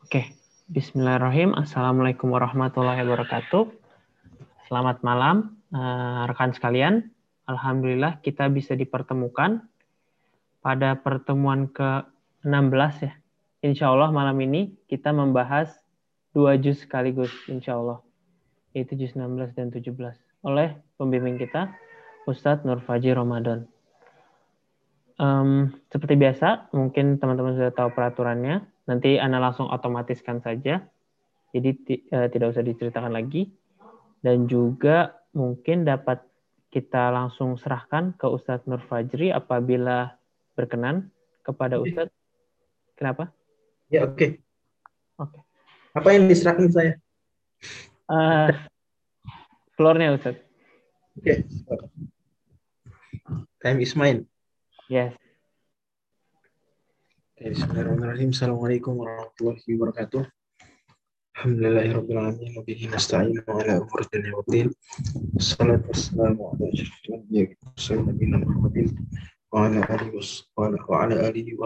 Oke, 0.00 0.32
Bismillahirrahmanirrahim. 0.72 1.52
Assalamualaikum 1.60 2.32
warahmatullahi 2.32 3.04
wabarakatuh. 3.04 3.68
Selamat 4.64 5.04
malam, 5.04 5.60
uh, 5.76 6.24
rekan 6.24 6.56
sekalian. 6.56 7.12
Alhamdulillah 7.44 8.24
kita 8.24 8.48
bisa 8.48 8.72
dipertemukan 8.72 9.60
pada 10.64 10.96
pertemuan 10.96 11.68
ke-16 11.68 12.94
ya. 13.04 13.12
Insya 13.60 13.92
Allah 13.92 14.08
malam 14.08 14.40
ini 14.40 14.72
kita 14.88 15.12
membahas 15.12 15.68
dua 16.32 16.56
juz 16.56 16.80
sekaligus, 16.80 17.30
insya 17.52 17.76
Allah. 17.76 18.00
Yaitu 18.72 18.96
juz 18.96 19.12
16 19.12 19.52
dan 19.52 19.68
17. 19.68 20.16
Oleh 20.48 20.80
pembimbing 20.96 21.36
kita, 21.36 21.76
Ustadz 22.24 22.64
Nur 22.64 22.80
Faji 22.80 23.12
Ramadan. 23.12 23.68
Um, 25.20 25.76
seperti 25.92 26.16
biasa, 26.16 26.72
mungkin 26.72 27.20
teman-teman 27.20 27.52
sudah 27.52 27.76
tahu 27.76 27.92
peraturannya. 27.92 28.64
Nanti 28.90 29.22
Anda 29.22 29.38
langsung 29.38 29.70
otomatiskan 29.70 30.42
saja. 30.42 30.82
Jadi 31.54 31.70
uh, 32.10 32.26
tidak 32.26 32.58
usah 32.58 32.66
diceritakan 32.66 33.14
lagi. 33.14 33.46
Dan 34.18 34.50
juga 34.50 35.14
mungkin 35.30 35.86
dapat 35.86 36.26
kita 36.74 37.14
langsung 37.14 37.54
serahkan 37.54 38.18
ke 38.18 38.26
Ustadz 38.26 38.66
Nur 38.66 38.82
Fajri 38.82 39.30
apabila 39.30 40.18
berkenan 40.58 41.14
kepada 41.46 41.78
Ustadz. 41.78 42.10
Kenapa? 42.98 43.30
Ya, 43.88 44.04
oke. 44.04 44.18
Okay. 44.18 44.30
Oke. 45.22 45.38
Okay. 45.38 45.42
Apa 45.94 46.08
yang 46.14 46.26
diserahkan 46.26 46.66
saya? 46.70 46.92
Uh, 48.10 48.50
floornya 49.78 50.18
Ustadz. 50.18 50.42
Oke. 51.14 51.46
Okay. 51.46 51.78
Time 53.62 53.78
is 53.78 53.94
mine. 53.94 54.26
Yes. 54.90 55.14
Bismillahirrahmanirrahim. 57.40 58.36
Assalamualaikum 58.36 59.00
warahmatullahi 59.00 59.64
wabarakatuh. 59.72 60.28
Alhamdulillahirrahmanirrahim. 61.40 62.52
Wabihi 62.52 62.92
nasta'in 62.92 63.40
wa 63.48 63.64
ala 63.64 63.80
umur 63.80 64.04
dunia 64.12 64.36
wa 64.36 64.44
din. 64.44 64.68
Assalatu 65.40 65.88
wassalamu 65.88 66.52
ala 66.52 66.68
nabiyina 68.04 68.44
Muhammadin 68.44 68.92
wa 69.48 69.72
ala 69.72 69.80
alihi 69.88 70.20
wa 70.52 70.68
wa 70.84 70.96
ala 71.00 71.16
alihi 71.32 71.56
wa. 71.56 71.64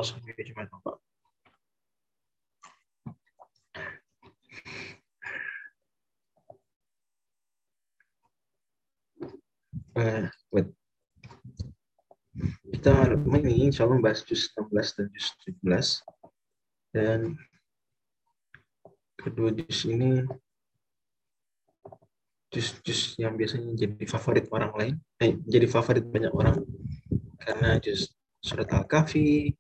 Uh. 9.99 10.31
Kita 12.67 13.15
malam 13.15 13.47
ini 13.47 13.71
insya 13.71 13.87
Allah 13.87 14.03
membahas 14.03 14.27
juz 14.27 14.51
16 14.59 14.99
dan 14.99 15.07
juz 15.15 15.29
17. 15.63 16.03
Dan 16.95 17.21
kedua 19.15 19.55
juz 19.55 19.87
ini 19.87 20.27
juz-juz 22.51 23.19
yang 23.19 23.35
biasanya 23.35 23.75
jadi 23.75 24.05
favorit 24.07 24.47
orang 24.55 24.73
lain, 24.79 24.95
eh, 25.19 25.35
jadi 25.47 25.67
favorit 25.67 26.07
banyak 26.07 26.31
orang. 26.35 26.63
Karena 27.39 27.79
juz 27.83 28.15
surat 28.43 28.71
Al-Kahfi, 28.71 29.51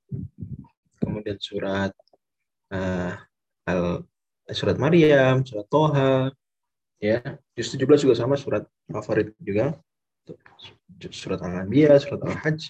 kemudian 1.02 1.38
surat 1.42 1.90
uh, 2.70 3.14
Al 3.66 4.06
surat 4.52 4.76
Maryam, 4.78 5.42
surat 5.42 5.66
Toha, 5.66 6.30
ya, 7.02 7.18
juz 7.54 7.74
17 7.74 8.06
juga 8.06 8.14
sama 8.14 8.38
surat 8.38 8.66
favorit 8.90 9.34
juga 9.42 9.74
surat 11.10 11.40
Al-Anbiya, 11.42 11.98
surat 12.00 12.20
Al-Hajj, 12.24 12.60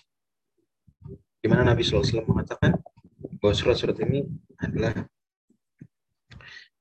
di 1.44 1.46
mana 1.46 1.62
Nabi 1.62 1.84
SAW 1.84 2.24
mengatakan 2.24 2.80
bahwa 3.38 3.54
surat-surat 3.54 3.98
ini 4.00 4.24
adalah 4.56 5.04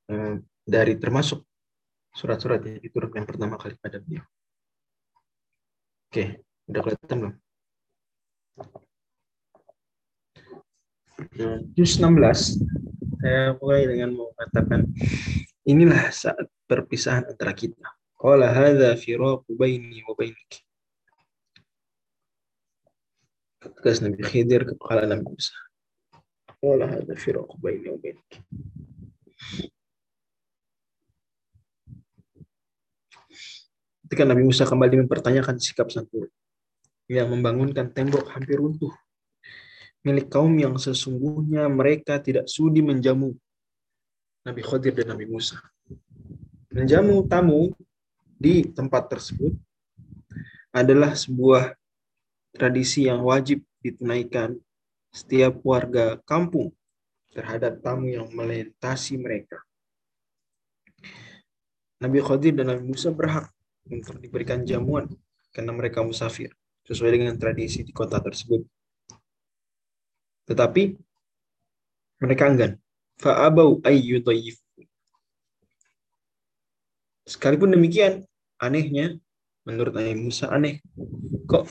um, 0.07 0.39
dari 0.63 0.95
termasuk 0.95 1.44
surat-surat 2.16 2.63
yang 2.63 2.79
diturut 2.79 3.11
yang 3.11 3.27
pertama 3.27 3.59
kali 3.59 3.75
pada 3.81 3.99
beliau. 3.99 4.23
Oke, 6.07 6.45
udah 6.69 6.81
kelihatan 6.85 7.17
belum? 7.19 7.35
Juz 11.73 11.97
16, 11.97 12.61
saya 13.22 13.57
mulai 13.57 13.90
dengan 13.90 14.13
mengatakan, 14.13 14.85
inilah 15.66 16.13
saat 16.13 16.45
perpisahan 16.69 17.25
antara 17.25 17.51
kita. 17.57 17.81
Qala 18.23 18.56
hadza 18.56 18.95
firaqu 18.95 19.51
baini 19.59 20.00
wa 20.07 20.16
bainik. 20.16 20.51
Tegas 23.59 24.00
Nabi 24.00 24.23
Khidir 24.23 24.63
kepada 24.63 25.03
Nabi 25.03 25.28
Musa. 25.28 25.51
Qala 26.63 26.88
hadza 26.88 27.19
firaqu 27.19 27.59
baini 27.59 27.91
wa 27.91 28.00
bainik. 28.00 28.31
Ketika 34.07 34.23
Nabi 34.23 34.47
Musa 34.47 34.63
kembali 34.63 35.03
mempertanyakan 35.03 35.59
sikap 35.59 35.91
sang 35.91 36.07
guru 36.07 36.31
yang 37.11 37.28
membangunkan 37.28 37.91
tembok 37.91 38.31
hampir 38.31 38.55
runtuh 38.55 38.95
milik 40.03 40.31
kaum 40.31 40.55
yang 40.55 40.79
sesungguhnya 40.79 41.67
mereka 41.67 42.23
tidak 42.23 42.47
sudi 42.47 42.79
menjamu 42.79 43.35
Nabi 44.47 44.61
Khidir 44.63 44.95
dan 44.95 45.11
Nabi 45.11 45.28
Musa. 45.28 45.59
Menjamu 46.72 47.28
tamu 47.28 47.72
di 48.43 48.67
tempat 48.67 49.07
tersebut 49.07 49.55
adalah 50.75 51.15
sebuah 51.15 51.71
tradisi 52.51 53.07
yang 53.07 53.23
wajib 53.23 53.63
ditunaikan 53.79 54.59
setiap 55.15 55.63
warga 55.63 56.19
kampung 56.27 56.75
terhadap 57.31 57.79
tamu 57.79 58.11
yang 58.11 58.27
melintasi 58.35 59.15
mereka. 59.15 59.63
Nabi 62.03 62.19
Khadir 62.19 62.51
dan 62.51 62.75
Nabi 62.75 62.83
Musa 62.83 63.15
berhak 63.15 63.47
untuk 63.87 64.19
diberikan 64.19 64.67
jamuan 64.67 65.07
karena 65.55 65.71
mereka 65.71 66.03
musafir 66.03 66.51
sesuai 66.83 67.15
dengan 67.15 67.39
tradisi 67.39 67.79
di 67.79 67.95
kota 67.95 68.19
tersebut. 68.19 68.59
Tetapi 70.51 70.83
mereka 72.19 72.51
enggan. 72.51 72.75
Fa'abau. 73.23 73.79
Sekalipun 77.23 77.71
demikian, 77.71 78.27
anehnya 78.59 79.18
menurut 79.66 79.94
Nabi 79.96 80.16
Musa 80.18 80.52
aneh. 80.52 80.84
Kok 81.47 81.64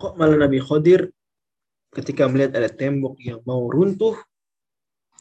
kok 0.00 0.12
malah 0.16 0.38
Nabi 0.40 0.58
Khadir 0.58 1.12
ketika 1.92 2.24
melihat 2.26 2.56
ada 2.56 2.72
tembok 2.72 3.20
yang 3.20 3.44
mau 3.44 3.68
runtuh 3.68 4.16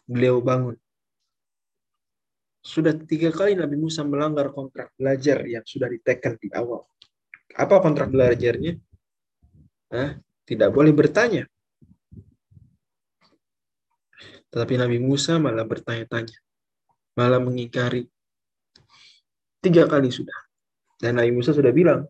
beliau 0.07 0.39
bangun? 0.39 0.79
Sudah 2.61 2.93
tiga 2.93 3.33
kali 3.33 3.57
Nabi 3.57 3.75
Musa 3.75 4.05
melanggar 4.05 4.53
kontrak 4.53 4.93
belajar 4.95 5.43
yang 5.49 5.65
sudah 5.65 5.89
diteken 5.89 6.37
di 6.37 6.47
awal. 6.53 6.85
Apa 7.57 7.81
kontrak 7.81 8.13
belajarnya? 8.13 8.77
Hah? 9.91 10.15
tidak 10.51 10.69
boleh 10.75 10.91
bertanya. 10.91 11.47
Tetapi 14.51 14.73
Nabi 14.75 14.99
Musa 14.99 15.39
malah 15.39 15.63
bertanya-tanya 15.63 16.35
malah 17.15 17.39
mengingkari 17.39 18.07
Tiga 19.61 19.85
kali 19.85 20.09
sudah. 20.09 20.35
Dan 20.97 21.21
Nabi 21.21 21.37
Musa 21.37 21.53
sudah 21.53 21.69
bilang, 21.69 22.09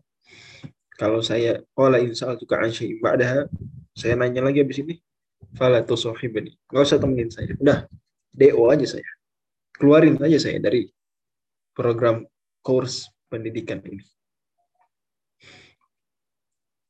kalau 0.96 1.20
saya 1.20 1.60
olah 1.76 2.00
insya 2.00 2.32
tuka 2.40 2.60
ansyai 2.60 2.96
ba'daha, 3.00 3.44
saya 3.92 4.16
nanya 4.16 4.40
lagi 4.40 4.64
habis 4.64 4.80
ini, 4.80 4.96
fala 5.56 5.84
tusohibani. 5.84 6.56
Nggak 6.72 6.82
usah 6.84 6.98
temenin 7.00 7.28
saya. 7.28 7.52
Udah, 7.60 7.84
DO 8.32 8.62
aja 8.72 8.86
saya. 8.88 9.08
Keluarin 9.76 10.16
aja 10.20 10.40
saya 10.40 10.56
dari 10.60 10.88
program 11.76 12.24
course 12.64 13.08
pendidikan 13.28 13.84
ini. 13.84 14.04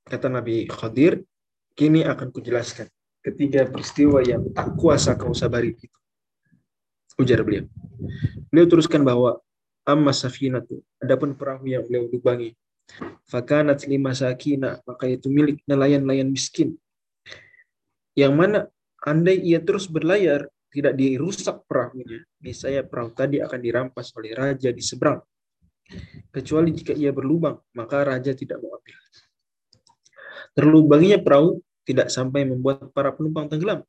Kata 0.07 0.31
Nabi 0.31 0.71
Khadir, 0.71 1.23
kini 1.75 2.07
akan 2.07 2.31
kujelaskan 2.31 2.87
ketiga 3.23 3.67
peristiwa 3.67 4.23
yang 4.23 4.51
tak 4.55 4.75
kuasa 4.79 5.15
kau 5.19 5.35
sabari 5.35 5.75
itu. 5.75 5.87
Ujar 7.19 7.43
beliau. 7.47 7.67
Beliau 8.51 8.67
teruskan 8.67 9.03
bahwa 9.07 9.39
amma 9.83 10.15
safinatu 10.15 10.81
adapun 11.03 11.35
perahu 11.35 11.67
yang 11.67 11.83
beliau 11.87 12.07
lubangi 12.07 12.55
fakanat 13.27 13.85
lima 13.89 14.13
sakina 14.13 14.81
maka 14.85 15.09
itu 15.09 15.31
milik 15.33 15.63
nelayan-nelayan 15.65 16.29
miskin. 16.29 16.77
Yang 18.13 18.33
mana 18.37 18.59
andai 19.01 19.41
ia 19.41 19.59
terus 19.63 19.89
berlayar 19.89 20.47
tidak 20.73 20.97
dirusak 20.97 21.65
perahunya 21.69 22.25
niscaya 22.41 22.85
perahu 22.85 23.13
tadi 23.13 23.41
akan 23.41 23.61
dirampas 23.61 24.13
oleh 24.17 24.33
raja 24.37 24.69
di 24.73 24.83
seberang. 24.85 25.21
Kecuali 26.33 26.73
jika 26.73 26.93
ia 26.97 27.13
berlubang 27.13 27.57
maka 27.77 28.05
raja 28.05 28.33
tidak 28.37 28.61
mau 28.61 28.77
ambil. 28.77 28.97
Terlubanginya 30.53 31.19
perahu 31.21 31.61
tidak 31.89 32.13
sampai 32.13 32.45
membuat 32.45 32.93
para 32.93 33.13
penumpang 33.13 33.49
tenggelam. 33.49 33.81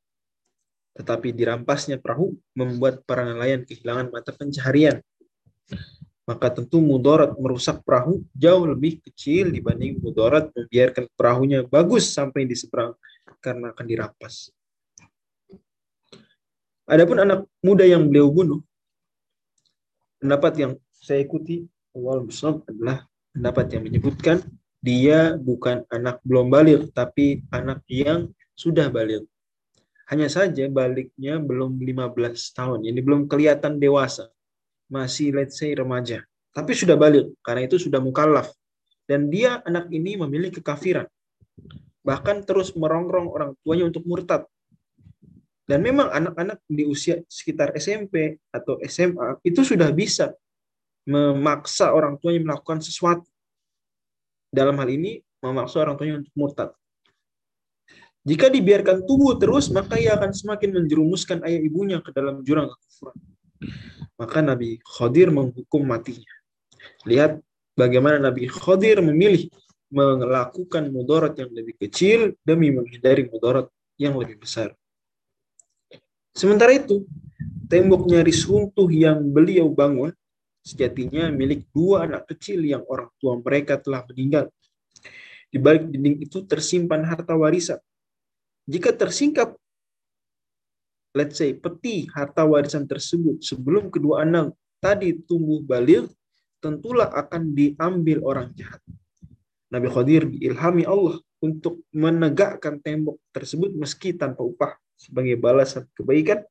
Tetapi 0.93 1.33
dirampasnya 1.33 1.97
perahu 1.99 2.37
membuat 2.53 3.01
para 3.03 3.25
nelayan 3.25 3.65
kehilangan 3.65 4.13
mata 4.13 4.31
pencaharian 4.31 5.01
maka 6.23 6.47
tentu 6.47 6.79
mudarat 6.79 7.35
merusak 7.35 7.83
perahu 7.83 8.23
jauh 8.31 8.63
lebih 8.63 9.03
kecil 9.03 9.51
dibanding 9.51 9.99
mudarat 9.99 10.47
membiarkan 10.55 11.11
perahunya 11.19 11.67
bagus 11.67 12.15
sampai 12.15 12.47
di 12.47 12.55
seberang 12.55 12.95
karena 13.43 13.75
akan 13.75 13.85
dirampas. 13.85 14.51
Adapun 16.87 17.19
anak 17.19 17.47
muda 17.63 17.83
yang 17.87 18.07
beliau 18.07 18.27
bunuh, 18.31 18.59
pendapat 20.19 20.53
yang 20.59 20.71
saya 20.91 21.23
ikuti 21.23 21.63
awal 21.95 22.27
adalah 22.67 23.07
pendapat 23.35 23.65
yang 23.75 23.83
menyebutkan 23.87 24.43
dia 24.83 25.39
bukan 25.39 25.87
anak 25.91 26.19
belum 26.27 26.51
balik, 26.51 26.91
tapi 26.91 27.43
anak 27.55 27.83
yang 27.87 28.31
sudah 28.55 28.91
balik. 28.91 29.23
Hanya 30.11 30.27
saja 30.27 30.67
baliknya 30.67 31.39
belum 31.39 31.79
15 31.79 32.51
tahun. 32.51 32.79
Ini 32.83 32.99
belum 32.99 33.31
kelihatan 33.31 33.79
dewasa. 33.79 34.27
Masih 34.93 35.33
let's 35.33 35.57
say 35.57 35.73
remaja. 35.73 36.21
Tapi 36.53 36.77
sudah 36.77 36.93
balik. 36.93 37.33
Karena 37.41 37.65
itu 37.65 37.81
sudah 37.81 37.97
mukallaf. 37.97 38.53
Dan 39.09 39.33
dia 39.33 39.57
anak 39.65 39.89
ini 39.89 40.13
memiliki 40.13 40.61
kekafiran. 40.61 41.09
Bahkan 42.05 42.45
terus 42.45 42.77
merongrong 42.77 43.33
orang 43.33 43.57
tuanya 43.65 43.89
untuk 43.89 44.05
murtad. 44.05 44.45
Dan 45.65 45.81
memang 45.81 46.13
anak-anak 46.13 46.61
di 46.69 46.85
usia 46.85 47.23
sekitar 47.25 47.73
SMP 47.73 48.37
atau 48.51 48.77
SMA 48.85 49.41
itu 49.41 49.63
sudah 49.65 49.89
bisa 49.95 50.35
memaksa 51.07 51.89
orang 51.89 52.19
tuanya 52.19 52.53
melakukan 52.53 52.83
sesuatu. 52.83 53.25
Dalam 54.53 54.77
hal 54.77 54.89
ini 54.91 55.23
memaksa 55.41 55.81
orang 55.81 55.95
tuanya 55.97 56.21
untuk 56.21 56.35
murtad. 56.37 56.69
Jika 58.23 58.47
dibiarkan 58.47 59.03
tumbuh 59.03 59.35
terus, 59.35 59.67
maka 59.67 59.99
ia 59.99 60.15
akan 60.15 60.31
semakin 60.31 60.79
menjerumuskan 60.79 61.43
ayah 61.43 61.59
ibunya 61.59 61.99
ke 61.99 62.11
dalam 62.15 62.39
jurang 62.47 62.71
kekufuran. 62.71 63.15
Maka 64.19 64.39
Nabi 64.39 64.79
Khadir 64.83 65.33
menghukum 65.33 65.83
matinya. 65.83 66.29
Lihat 67.07 67.39
bagaimana 67.75 68.19
Nabi 68.19 68.47
Khadir 68.47 69.01
memilih 69.01 69.49
melakukan 69.93 70.89
mudarat 70.89 71.37
yang 71.37 71.53
lebih 71.53 71.77
kecil 71.77 72.33
demi 72.41 72.73
menghindari 72.73 73.29
mudarat 73.29 73.69
yang 74.01 74.17
lebih 74.17 74.41
besar. 74.41 74.73
Sementara 76.33 76.73
itu, 76.73 77.05
tembok 77.69 78.09
nyaris 78.09 78.41
runtuh 78.49 78.89
yang 78.89 79.21
beliau 79.29 79.69
bangun 79.69 80.09
sejatinya 80.65 81.29
milik 81.29 81.69
dua 81.69 82.09
anak 82.09 82.25
kecil 82.25 82.63
yang 82.65 82.81
orang 82.89 83.11
tua 83.21 83.37
mereka 83.37 83.77
telah 83.77 84.01
meninggal. 84.09 84.49
Di 85.53 85.61
balik 85.61 85.85
dinding 85.85 86.25
itu 86.25 86.41
tersimpan 86.49 87.05
harta 87.05 87.37
warisan 87.37 87.77
jika 88.63 88.95
tersingkap 88.95 89.59
let's 91.13 91.37
say 91.37 91.53
peti 91.53 92.09
harta 92.11 92.43
warisan 92.43 92.89
tersebut 92.89 93.41
sebelum 93.45 93.93
kedua 93.93 94.25
anak 94.25 94.53
tadi 94.83 95.15
tumbuh 95.23 95.63
balik, 95.63 96.11
tentulah 96.59 97.07
akan 97.13 97.55
diambil 97.55 98.19
orang 98.27 98.51
jahat. 98.57 98.83
Nabi 99.71 99.87
Khadir 99.89 100.27
diilhami 100.27 100.83
Allah 100.85 101.17
untuk 101.41 101.87
menegakkan 101.95 102.77
tembok 102.83 103.17
tersebut 103.31 103.71
meski 103.73 104.13
tanpa 104.13 104.43
upah 104.43 104.75
sebagai 104.93 105.39
balasan 105.39 105.87
kebaikan 105.97 106.45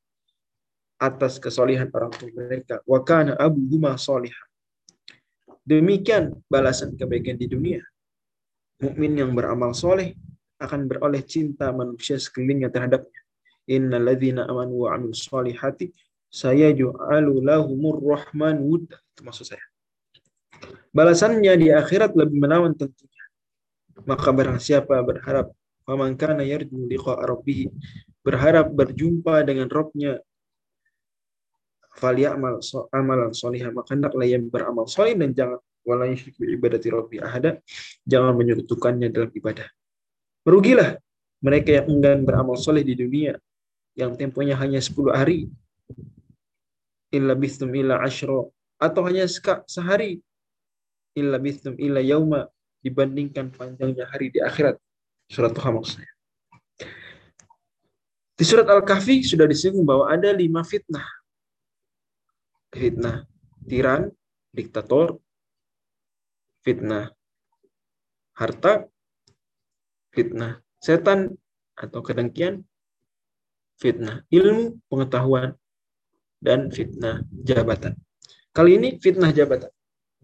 atas 0.99 1.39
kesolihan 1.39 1.87
orang 1.93 2.11
tua 2.13 2.29
mereka. 2.35 2.83
Wa 2.83 2.99
kana 3.01 3.33
abuhuma 3.39 3.95
solihah. 3.95 4.43
Demikian 5.63 6.35
balasan 6.51 6.99
kebaikan 6.99 7.39
di 7.39 7.47
dunia. 7.47 7.79
Mukmin 8.83 9.15
yang 9.15 9.31
beramal 9.31 9.71
soleh 9.71 10.11
akan 10.59 10.91
beroleh 10.91 11.23
cinta 11.23 11.71
manusia 11.71 12.19
sekelilingnya 12.19 12.67
terhadapnya. 12.67 13.22
Innalladzina 13.69 14.47
amanu 14.47 14.87
wa 14.87 14.95
amilus 14.95 15.23
solihati 15.27 15.91
sayaju'alu 16.27 17.43
lahumur 17.43 17.99
rahman 18.03 18.59
wudda. 18.59 18.99
Itu 19.15 19.21
maksud 19.23 19.55
saya. 19.55 19.63
Balasannya 20.91 21.53
di 21.57 21.67
akhirat 21.71 22.13
lebih 22.15 22.37
menawan 22.43 22.75
tentunya. 22.75 23.23
Maka 24.03 24.29
barang 24.35 24.59
siapa 24.59 24.99
berharap 25.05 25.53
faman 25.83 26.15
kana 26.15 26.43
yarju 26.43 26.87
liqa'a 26.87 27.23
rabbih 27.27 27.71
berharap 28.23 28.71
berjumpa 28.71 29.43
dengan 29.43 29.67
Robnya 29.67 30.19
falyamal 31.99 32.63
amalan 32.89 33.35
solihah 33.35 33.69
maka 33.69 33.93
hendaklah 33.93 34.25
yang 34.25 34.47
beramal 34.47 34.87
soleh 34.87 35.13
dan 35.13 35.35
jangan 35.35 35.59
wala 35.83 36.07
yusyrik 36.07 36.39
bi 36.39 36.55
ibadati 36.55 36.87
rabbi 36.89 37.19
ahada 37.19 37.59
jangan 38.07 38.33
menyekutukannya 38.33 39.11
dalam 39.11 39.29
ibadah 39.29 39.67
Merugilah 40.43 40.99
mereka 41.43 41.83
yang 41.83 41.99
enggan 41.99 42.23
beramal 42.23 42.55
soleh 42.55 42.83
di 42.83 42.95
dunia 42.95 43.35
yang 43.93 44.17
temponya 44.17 44.57
hanya 44.57 44.81
10 44.81 45.13
hari 45.13 45.49
illa 47.13 47.37
illa 47.37 48.01
ashro 48.01 48.49
atau 48.81 49.01
hanya 49.05 49.29
sehari 49.69 50.17
illa 51.13 51.37
bithum 51.37 51.77
illa 51.77 52.01
yauma 52.01 52.49
dibandingkan 52.81 53.53
panjangnya 53.53 54.09
hari 54.09 54.33
di 54.33 54.41
akhirat. 54.41 54.75
Surat 55.29 55.53
Tuhan 55.55 55.77
maksudnya. 55.77 56.11
Di 58.33 58.43
surat 58.43 58.65
Al-Kahfi 58.65 59.21
sudah 59.23 59.45
disinggung 59.45 59.85
bahwa 59.85 60.09
ada 60.09 60.33
lima 60.33 60.65
fitnah. 60.65 61.05
Fitnah 62.73 63.29
tiran 63.69 64.09
diktator 64.49 65.21
fitnah 66.65 67.13
harta 68.33 68.89
fitnah 70.09 70.59
setan 70.81 71.37
atau 71.77 72.01
kedengkian, 72.01 72.65
fitnah 73.77 74.23
ilmu, 74.29 74.79
pengetahuan, 74.87 75.55
dan 76.43 76.67
fitnah 76.69 77.23
jabatan. 77.31 77.95
Kali 78.53 78.77
ini 78.77 78.89
fitnah 78.99 79.31
jabatan 79.31 79.71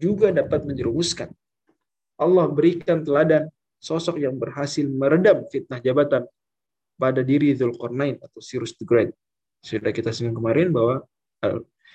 juga 0.00 0.32
dapat 0.32 0.64
menjerumuskan. 0.64 1.32
Allah 2.20 2.46
berikan 2.52 3.00
teladan 3.00 3.48
sosok 3.80 4.20
yang 4.20 4.36
berhasil 4.36 4.84
meredam 4.84 5.48
fitnah 5.48 5.80
jabatan 5.80 6.28
pada 7.00 7.24
diri 7.24 7.56
Zulkarnain 7.56 8.20
atau 8.20 8.44
Cyrus 8.44 8.76
the 8.76 8.84
Great. 8.84 9.16
Sudah 9.64 9.88
kita 9.88 10.12
singgung 10.12 10.44
kemarin 10.44 10.68
bahwa 10.68 11.00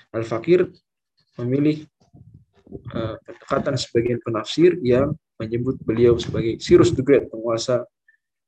Al-Fakir 0.10 0.66
memilih 1.38 1.86
uh, 2.94 3.22
pendekatan 3.22 3.78
sebagian 3.78 4.20
penafsir 4.26 4.82
yang 4.82 5.14
menyebut 5.38 5.78
beliau 5.86 6.18
sebagai 6.18 6.58
Cyrus 6.58 6.90
the 6.98 7.06
Great, 7.06 7.30
penguasa 7.30 7.86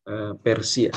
uh, 0.09 0.33
Persia. 0.41 0.89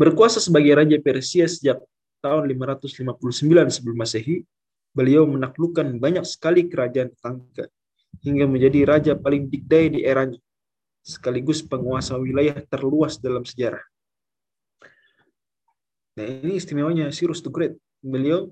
Berkuasa 0.00 0.40
sebagai 0.40 0.72
raja 0.72 0.96
Persia 0.96 1.44
sejak 1.44 1.76
tahun 2.24 2.48
559 2.48 3.20
sebelum 3.68 3.96
Masehi, 4.00 4.48
beliau 4.96 5.28
menaklukkan 5.28 6.00
banyak 6.00 6.24
sekali 6.24 6.72
kerajaan 6.72 7.12
tetangga 7.12 7.68
hingga 8.24 8.48
menjadi 8.48 8.80
raja 8.88 9.12
paling 9.12 9.52
dikdaya 9.52 9.92
di 9.92 10.00
eranya, 10.08 10.40
sekaligus 11.04 11.60
penguasa 11.60 12.16
wilayah 12.16 12.56
terluas 12.72 13.20
dalam 13.20 13.44
sejarah. 13.44 13.84
Nah, 16.16 16.24
ini 16.24 16.56
istimewanya 16.56 17.12
Cyrus 17.12 17.44
the 17.44 17.52
Great. 17.52 17.76
Beliau 18.00 18.48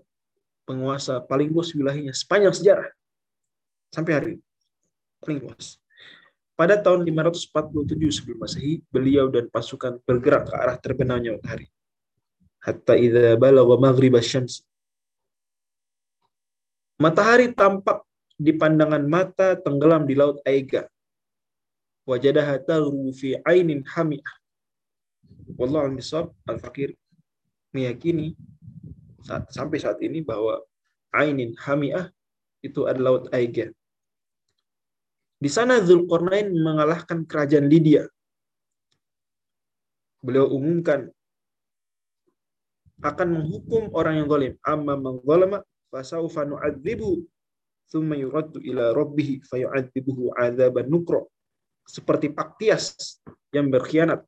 penguasa 0.68 1.16
paling 1.25 1.49
luas 1.49 1.73
wilayahnya 1.73 2.12
sepanjang 2.12 2.52
sejarah 2.52 2.92
sampai 3.88 4.12
hari 4.12 4.28
ini 4.37 4.44
paling 5.25 5.40
luas. 5.49 5.80
Pada 6.58 6.74
tahun 6.74 7.06
547 7.06 7.54
sebelum 8.10 8.42
Masehi, 8.42 8.82
beliau 8.90 9.30
dan 9.30 9.46
pasukan 9.46 10.02
bergerak 10.02 10.50
ke 10.50 10.54
arah 10.58 10.74
terbenamnya 10.74 11.38
matahari. 11.38 11.70
Hatta 12.58 12.98
idza 12.98 13.38
balagha 13.38 13.78
maghrib 13.78 14.18
asy 14.18 14.42
Matahari 16.98 17.54
tampak 17.54 18.02
di 18.34 18.50
pandangan 18.58 19.06
mata 19.06 19.54
tenggelam 19.54 20.02
di 20.02 20.18
laut 20.18 20.42
Aiga. 20.42 20.90
Wajadaha 22.02 22.58
taghru 22.66 23.06
fi 23.14 23.38
ainin 23.46 23.86
hami'ah. 23.86 24.36
Wallahu 25.54 25.94
a'lam 25.94 26.34
Al-Fakir 26.42 26.98
meyakini 27.70 28.34
saat, 29.22 29.46
sampai 29.54 29.78
saat 29.78 30.02
ini 30.02 30.26
bahwa 30.26 30.58
ainin 31.14 31.54
hami'ah 31.54 32.10
itu 32.66 32.82
adalah 32.90 33.22
laut 33.22 33.30
Aiga. 33.30 33.70
Di 35.38 35.47
sana 35.47 35.78
Zulkarnain 35.78 36.50
mengalahkan 36.50 37.23
kerajaan 37.23 37.71
Lydia. 37.71 38.11
Beliau 40.18 40.50
umumkan 40.50 41.07
akan 42.99 43.28
menghukum 43.38 43.95
orang 43.95 44.18
yang 44.18 44.26
zalim. 44.26 44.54
Amma 44.66 44.99
man 44.99 45.23
zalama 45.23 45.59
fasawfa 45.95 46.42
nu'adzibu 46.42 47.23
thumma 47.87 48.18
yuraddu 48.18 48.59
ila 48.66 48.90
rabbih 48.90 49.38
fayu'adzibuhu 49.47 50.35
'adzaban 50.35 50.90
nukra. 50.90 51.23
Seperti 51.87 52.35
Paktias 52.35 53.23
yang 53.54 53.71
berkhianat. 53.71 54.26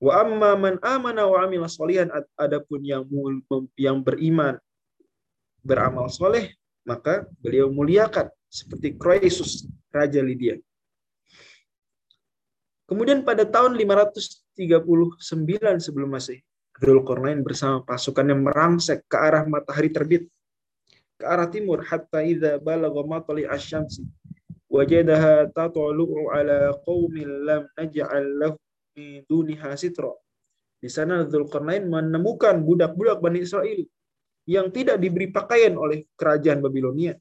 Wa 0.00 0.24
amma 0.24 0.56
man 0.56 0.74
amana 0.80 1.28
wa 1.28 1.44
amila 1.44 1.68
solihan 1.68 2.08
adapun 2.36 2.80
yang 2.80 3.04
yang 3.76 4.00
beriman 4.00 4.56
beramal 5.60 6.08
soleh 6.12 6.52
maka 6.84 7.24
beliau 7.40 7.72
muliakan 7.72 8.28
seperti 8.48 8.96
Croesus 8.96 9.66
Raja 9.90 10.22
Lydia. 10.22 10.56
Kemudian 12.86 13.26
pada 13.26 13.42
tahun 13.42 13.74
539 13.74 14.54
sebelum 15.82 16.08
Masehi, 16.10 16.40
Dzulkarnain 16.76 17.40
bersama 17.40 17.82
pasukannya 17.82 18.36
merangsek 18.36 19.08
ke 19.08 19.16
arah 19.16 19.48
matahari 19.48 19.88
terbit 19.88 20.28
ke 21.16 21.24
arah 21.24 21.48
timur 21.48 21.80
hatta 21.80 22.20
idza 22.20 22.60
balagha 22.60 23.00
matali 23.08 23.48
asy-syamsi 23.48 24.04
wajadaha 24.68 25.48
tatlu'u 25.56 26.28
ala 26.28 26.76
qaumin 26.84 27.48
lam 27.48 27.64
naj'al 27.80 28.26
lahu 28.36 28.60
min 28.92 29.24
duniha 29.24 29.72
sitra 29.80 30.12
Di 30.76 30.92
sana 30.92 31.24
Zulkarnain 31.24 31.88
menemukan 31.88 32.60
budak-budak 32.60 33.24
Bani 33.24 33.40
Israel 33.40 33.80
yang 34.44 34.68
tidak 34.68 35.00
diberi 35.00 35.32
pakaian 35.32 35.72
oleh 35.74 36.04
kerajaan 36.14 36.60
Babilonia. 36.60 37.16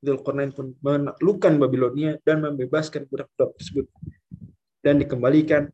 Zulkarnain 0.00 0.48
pun 0.50 0.72
menaklukkan 0.80 1.60
Babilonia 1.60 2.16
dan 2.24 2.40
membebaskan 2.40 3.04
budak-budak 3.04 3.52
tersebut 3.60 3.86
dan 4.80 4.96
dikembalikan 4.96 5.68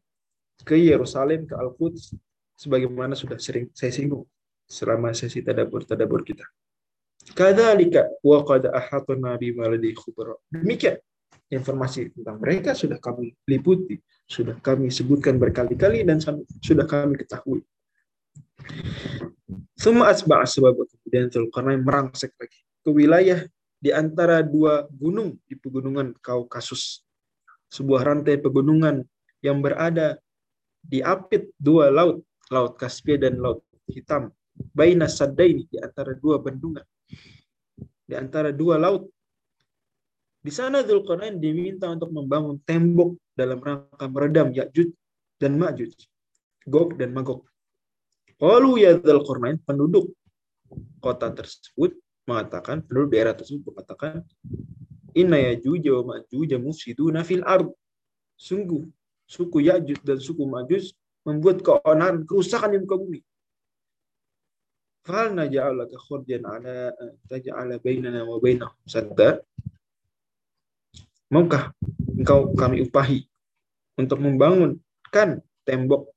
ke 0.67 0.75
Yerusalem 0.75 1.47
ke 1.47 1.55
Al-Quds 1.55 2.19
sebagaimana 2.59 3.15
sudah 3.15 3.39
sering 3.39 3.71
saya 3.71 3.95
singgung 3.95 4.27
selama 4.67 5.15
sesi 5.15 5.47
tadabur-tadabur 5.47 6.27
kita. 6.27 6.43
Kadzalika 7.39 8.11
wa 8.27 8.43
qad 8.43 8.67
ahatna 8.67 9.39
bima 9.39 9.71
khubra. 9.95 10.35
Demikian 10.51 10.99
informasi 11.47 12.11
tentang 12.11 12.43
mereka 12.43 12.75
sudah 12.75 12.99
kami 12.99 13.31
liputi, 13.47 13.99
sudah 14.27 14.59
kami 14.59 14.91
sebutkan 14.91 15.39
berkali-kali 15.39 16.03
dan 16.03 16.19
sudah 16.63 16.87
kami 16.87 17.15
ketahui. 17.23 17.63
Semua 19.79 20.11
asba' 20.11 20.43
sebab 20.43 20.75
kemudian 20.83 21.31
Zulkarnain 21.31 21.79
merangsek 21.79 22.35
lagi 22.35 22.59
ke 22.83 22.91
wilayah 22.91 23.47
di 23.87 23.95
antara 23.95 24.43
dua 24.43 24.91
gunung 24.91 25.39
di 25.47 25.55
pegunungan 25.55 26.11
Kaukasus. 26.19 27.07
Sebuah 27.71 28.03
rantai 28.03 28.35
pegunungan 28.35 29.07
yang 29.47 29.63
berada 29.63 30.19
di 30.83 31.07
apit 31.07 31.55
dua 31.55 31.95
laut, 31.95 32.27
Laut 32.51 32.75
Kaspia 32.75 33.15
dan 33.15 33.39
Laut 33.39 33.63
Hitam. 33.87 34.35
Baina 34.75 35.07
Sadaini 35.07 35.71
di 35.71 35.79
antara 35.79 36.19
dua 36.19 36.43
bendungan. 36.43 36.83
Di 38.03 38.19
antara 38.19 38.51
dua 38.51 38.75
laut 38.75 39.07
di 40.43 40.51
sana 40.51 40.83
Zulkarnain 40.83 41.39
diminta 41.39 41.87
untuk 41.87 42.11
membangun 42.11 42.59
tembok 42.67 43.15
dalam 43.39 43.63
rangka 43.63 44.07
meredam 44.11 44.51
Ya'juj 44.51 44.91
dan 45.39 45.59
Ma'juj, 45.63 45.95
Gog 46.67 46.99
dan 46.99 47.15
Magog. 47.15 47.47
Lalu 48.43 48.83
ya 48.83 48.99
Zulkarnain, 48.99 49.63
penduduk 49.63 50.11
kota 50.99 51.31
tersebut 51.31 51.95
mengatakan, 52.27 52.83
penduduk 52.85 53.15
daerah 53.15 53.33
tersebut 53.33 53.73
mengatakan, 53.73 54.27
Inna 55.17 55.41
Ya'juj 55.41 55.85
wa 55.97 56.03
Ma'juj 56.13 56.51
mufsiduna 56.61 57.25
fil 57.25 57.47
ard. 57.47 57.73
Sungguh, 58.37 58.85
suku 59.25 59.65
Ya'juj 59.65 60.05
dan 60.05 60.21
suku 60.21 60.45
Ma'juj 60.45 60.93
membuat 61.25 61.65
keonaran, 61.65 62.29
kerusakan 62.29 62.77
di 62.77 62.79
muka 62.85 62.97
bumi. 63.01 63.21
Fal 65.07 65.31
naja'alaka 65.39 65.95
khurjan 66.03 66.43
ala 66.43 66.91
taja'ala 67.31 67.79
bainana 67.79 68.27
wa 68.27 68.43
bainahum 68.43 68.75
sadda 68.91 69.39
maukah 71.31 71.71
engkau 72.19 72.51
kami 72.59 72.83
upahi 72.83 73.23
untuk 73.95 74.19
membangunkan 74.19 75.43
tembok 75.63 76.11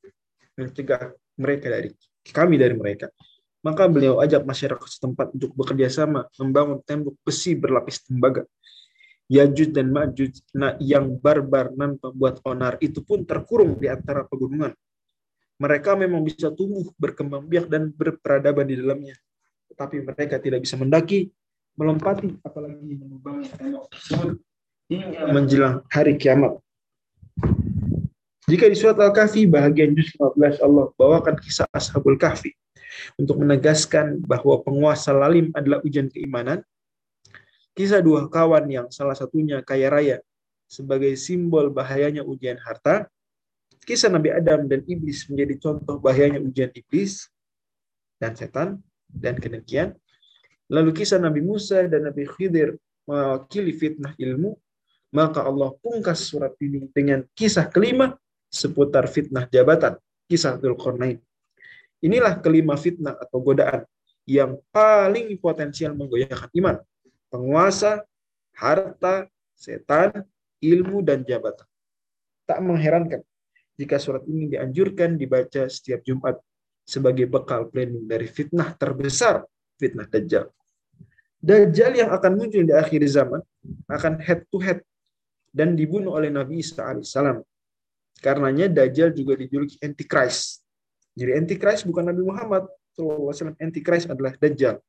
mencegah 0.57 1.13
mereka 1.37 1.69
dari 1.69 1.89
kami 2.33 2.57
dari 2.57 2.73
mereka. 2.73 3.13
Maka 3.59 3.91
beliau 3.91 4.23
ajak 4.23 4.47
masyarakat 4.47 4.87
setempat 4.87 5.35
untuk 5.35 5.51
bekerja 5.51 5.91
sama 5.91 6.31
membangun 6.39 6.79
tembok 6.79 7.19
besi 7.27 7.59
berlapis 7.59 8.07
tembaga. 8.07 8.47
Yajud 9.29 9.75
dan 9.75 9.91
Majud 9.93 10.31
nah, 10.55 10.73
yang 10.81 11.19
barbar 11.19 11.69
dan 11.75 11.99
pembuat 11.99 12.41
onar 12.47 12.79
itu 12.81 13.03
pun 13.03 13.27
terkurung 13.27 13.77
di 13.77 13.91
antara 13.91 14.25
pegunungan. 14.25 14.73
Mereka 15.59 15.91
memang 15.99 16.23
bisa 16.23 16.49
tumbuh, 16.55 16.87
berkembang 16.95 17.43
biak 17.45 17.67
dan 17.67 17.91
berperadaban 17.91 18.63
di 18.63 18.79
dalamnya. 18.79 19.13
Tetapi 19.69 20.07
mereka 20.07 20.39
tidak 20.39 20.63
bisa 20.63 20.79
mendaki, 20.79 21.29
melompati, 21.75 22.31
apalagi 22.41 22.95
membangun 22.95 23.43
tembok 23.53 23.85
tersebut 23.91 24.39
menjelang 25.29 25.85
hari 25.91 26.17
kiamat. 26.17 26.57
Jika 28.49 28.65
di 28.65 28.73
surat 28.73 28.97
Al-Kahfi 28.97 29.45
bahagian 29.45 29.93
juz 29.93 30.09
15 30.17 30.65
Allah 30.65 30.89
bawakan 30.97 31.37
kisah 31.37 31.69
Ashabul 31.69 32.17
Kahfi 32.17 32.49
untuk 33.15 33.41
menegaskan 33.41 34.21
bahwa 34.23 34.61
penguasa 34.63 35.13
lalim 35.13 35.53
adalah 35.53 35.79
ujian 35.85 36.09
keimanan, 36.09 36.63
kisah 37.77 38.03
dua 38.03 38.27
kawan 38.27 38.65
yang 38.67 38.87
salah 38.91 39.15
satunya 39.15 39.61
kaya 39.63 39.87
raya 39.87 40.17
sebagai 40.69 41.17
simbol 41.17 41.73
bahayanya 41.73 42.21
ujian 42.21 42.57
harta, 42.61 43.09
kisah 43.85 44.11
Nabi 44.13 44.29
Adam 44.29 44.69
dan 44.69 44.85
iblis 44.85 45.25
menjadi 45.25 45.57
contoh 45.57 45.97
bahayanya 45.97 46.43
ujian 46.43 46.69
iblis 46.77 47.25
dan 48.21 48.37
setan 48.37 48.77
dan 49.09 49.39
kedengkian, 49.41 49.97
lalu 50.69 50.93
kisah 50.93 51.17
Nabi 51.17 51.41
Musa 51.41 51.89
dan 51.89 52.05
Nabi 52.05 52.29
Khidir 52.29 52.77
mewakili 53.09 53.73
fitnah 53.73 54.13
ilmu. 54.17 54.53
Maka 55.09 55.41
Allah 55.41 55.73
pungkas 55.81 56.29
surat 56.29 56.53
ini 56.61 56.85
dengan 56.93 57.25
kisah 57.33 57.65
kelima 57.65 58.13
seputar 58.45 59.09
fitnah 59.09 59.49
jabatan, 59.49 59.97
kisah 60.29 60.61
Dzulqarnain. 60.61 61.17
Inilah 61.99 62.39
kelima 62.39 62.79
fitnah 62.79 63.15
atau 63.19 63.43
godaan 63.43 63.83
yang 64.23 64.55
paling 64.71 65.35
potensial 65.41 65.91
menggoyahkan 65.97 66.47
iman. 66.63 66.77
Penguasa, 67.27 68.03
harta, 68.55 69.27
setan, 69.55 70.23
ilmu, 70.63 71.03
dan 71.03 71.27
jabatan. 71.27 71.67
Tak 72.47 72.59
mengherankan 72.63 73.21
jika 73.79 73.95
surat 73.95 74.27
ini 74.27 74.51
dianjurkan 74.51 75.15
dibaca 75.15 75.71
setiap 75.71 76.03
Jumat 76.03 76.35
sebagai 76.83 77.31
bekal 77.31 77.71
planning 77.71 78.03
dari 78.11 78.27
fitnah 78.27 78.75
terbesar, 78.75 79.47
fitnah 79.79 80.03
Dajjal. 80.03 80.51
Dajjal 81.39 81.91
yang 81.95 82.11
akan 82.11 82.31
muncul 82.35 82.67
di 82.67 82.75
akhir 82.75 82.99
zaman 83.07 83.39
akan 83.87 84.19
head 84.19 84.43
to 84.51 84.59
head 84.59 84.83
dan 85.55 85.79
dibunuh 85.79 86.19
oleh 86.19 86.27
Nabi 86.27 86.59
Isa 86.59 86.83
alaihissalam. 86.83 87.39
Karenanya 88.19 88.67
Dajjal 88.67 89.15
juga 89.15 89.39
dijuluki 89.39 89.79
Antichrist. 89.79 90.59
Jadi 91.19 91.31
Antichrist 91.35 91.83
bukan 91.83 92.07
Nabi 92.07 92.23
Muhammad 92.23 92.63
SAW. 92.95 93.59
Antichrist 93.59 94.07
adalah 94.07 94.31
Dajjal. 94.39 94.79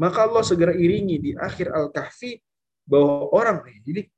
Maka 0.00 0.24
Allah 0.24 0.40
segera 0.40 0.72
iringi 0.72 1.20
di 1.20 1.30
akhir 1.36 1.68
Al-Kahfi 1.68 2.40
bahwa 2.88 3.28
orang 3.36 3.60
jadi 3.84 4.08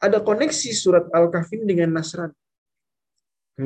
ada 0.00 0.24
koneksi 0.24 0.70
surat 0.72 1.04
Al-Kahfi 1.12 1.60
dengan 1.60 1.92
Nasrani. 1.92 2.32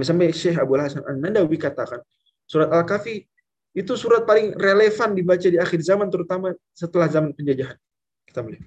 Sampai 0.03 0.35
Syekh 0.35 0.59
Abu 0.59 0.75
Hasan 0.75 1.07
An-Nadawi 1.07 1.55
katakan, 1.55 2.03
surat 2.45 2.75
Al-Kahfi 2.75 3.23
itu 3.77 3.93
surat 3.95 4.27
paling 4.27 4.59
relevan 4.59 5.15
dibaca 5.15 5.47
di 5.47 5.63
akhir 5.63 5.81
zaman, 5.87 6.11
terutama 6.11 6.51
setelah 6.75 7.07
zaman 7.07 7.31
penjajahan. 7.31 7.79
Kita 8.27 8.43
melihat. 8.43 8.67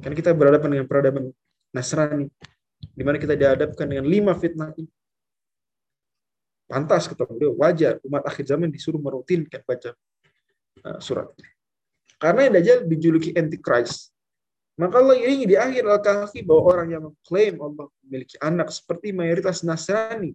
Kan 0.00 0.12
kita 0.16 0.30
berhadapan 0.32 0.80
dengan 0.80 0.86
peradaban 0.88 1.24
Nasrani, 1.74 2.32
di 2.96 3.02
mana 3.04 3.20
kita 3.20 3.36
dihadapkan 3.36 3.84
dengan 3.84 4.08
lima 4.08 4.32
fitnah 4.32 4.72
ini. 4.80 4.88
Pantas 6.74 7.06
kata 7.06 7.22
beliau, 7.30 7.54
wajar 7.54 8.02
umat 8.02 8.26
akhir 8.26 8.50
zaman 8.50 8.66
disuruh 8.66 8.98
merutinkan 8.98 9.62
baca 9.62 9.94
uh, 10.82 10.98
surat 10.98 11.30
ini. 11.38 11.46
Karena 12.18 12.50
yang 12.50 12.54
Dajjal 12.58 12.78
dijuluki 12.90 13.30
antichrist. 13.30 14.10
Maka 14.74 14.98
Allah 14.98 15.14
iringi 15.22 15.54
di 15.54 15.54
akhir 15.54 15.86
Al-Kahfi 15.86 16.42
bahwa 16.42 16.62
orang 16.74 16.88
yang 16.90 17.02
mengklaim 17.06 17.62
Allah 17.62 17.86
memiliki 18.02 18.34
anak 18.42 18.74
seperti 18.74 19.14
mayoritas 19.14 19.62
Nasrani 19.62 20.34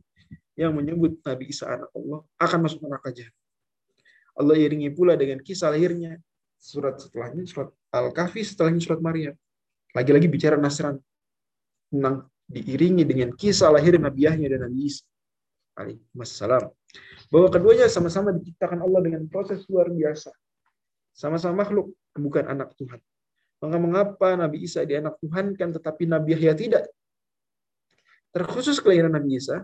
yang 0.56 0.72
menyebut 0.80 1.20
Nabi 1.28 1.52
Isa 1.52 1.68
anak 1.68 1.92
Allah 1.92 2.24
akan 2.40 2.60
masuk 2.64 2.88
neraka 2.88 3.12
jahat. 3.12 3.36
Allah 4.40 4.56
iringi 4.56 4.96
pula 4.96 5.20
dengan 5.20 5.44
kisah 5.44 5.76
lahirnya 5.76 6.24
surat 6.56 7.04
setelahnya 7.04 7.44
surat 7.52 7.68
Al-Kahfi 7.92 8.48
setelahnya 8.48 8.80
surat 8.80 9.04
Maryam. 9.04 9.36
Lagi-lagi 9.92 10.32
bicara 10.32 10.56
Nasrani. 10.56 11.04
Tentang 11.92 12.32
diiringi 12.48 13.04
dengan 13.04 13.36
kisah 13.36 13.76
lahir 13.76 14.00
Yahya 14.00 14.56
dan 14.56 14.64
Nabi 14.64 14.88
Isa. 14.88 15.04
Alaihissalam. 15.80 16.68
Bahwa 17.32 17.48
keduanya 17.48 17.88
sama-sama 17.88 18.36
diciptakan 18.36 18.84
Allah 18.84 19.00
dengan 19.00 19.24
proses 19.32 19.64
luar 19.72 19.88
biasa. 19.88 20.30
Sama-sama 21.16 21.64
makhluk, 21.64 21.96
bukan 22.14 22.46
anak 22.52 22.76
Tuhan. 22.76 23.00
Maka 23.60 23.78
mengapa 23.80 24.28
Nabi 24.36 24.68
Isa 24.68 24.84
di 24.84 24.96
anak 24.96 25.20
Tuhan 25.24 25.56
kan 25.56 25.72
tetapi 25.72 26.08
Nabi 26.08 26.36
Yahya 26.36 26.56
tidak? 26.56 26.84
Terkhusus 28.36 28.80
kelahiran 28.80 29.16
Nabi 29.16 29.40
Isa, 29.40 29.64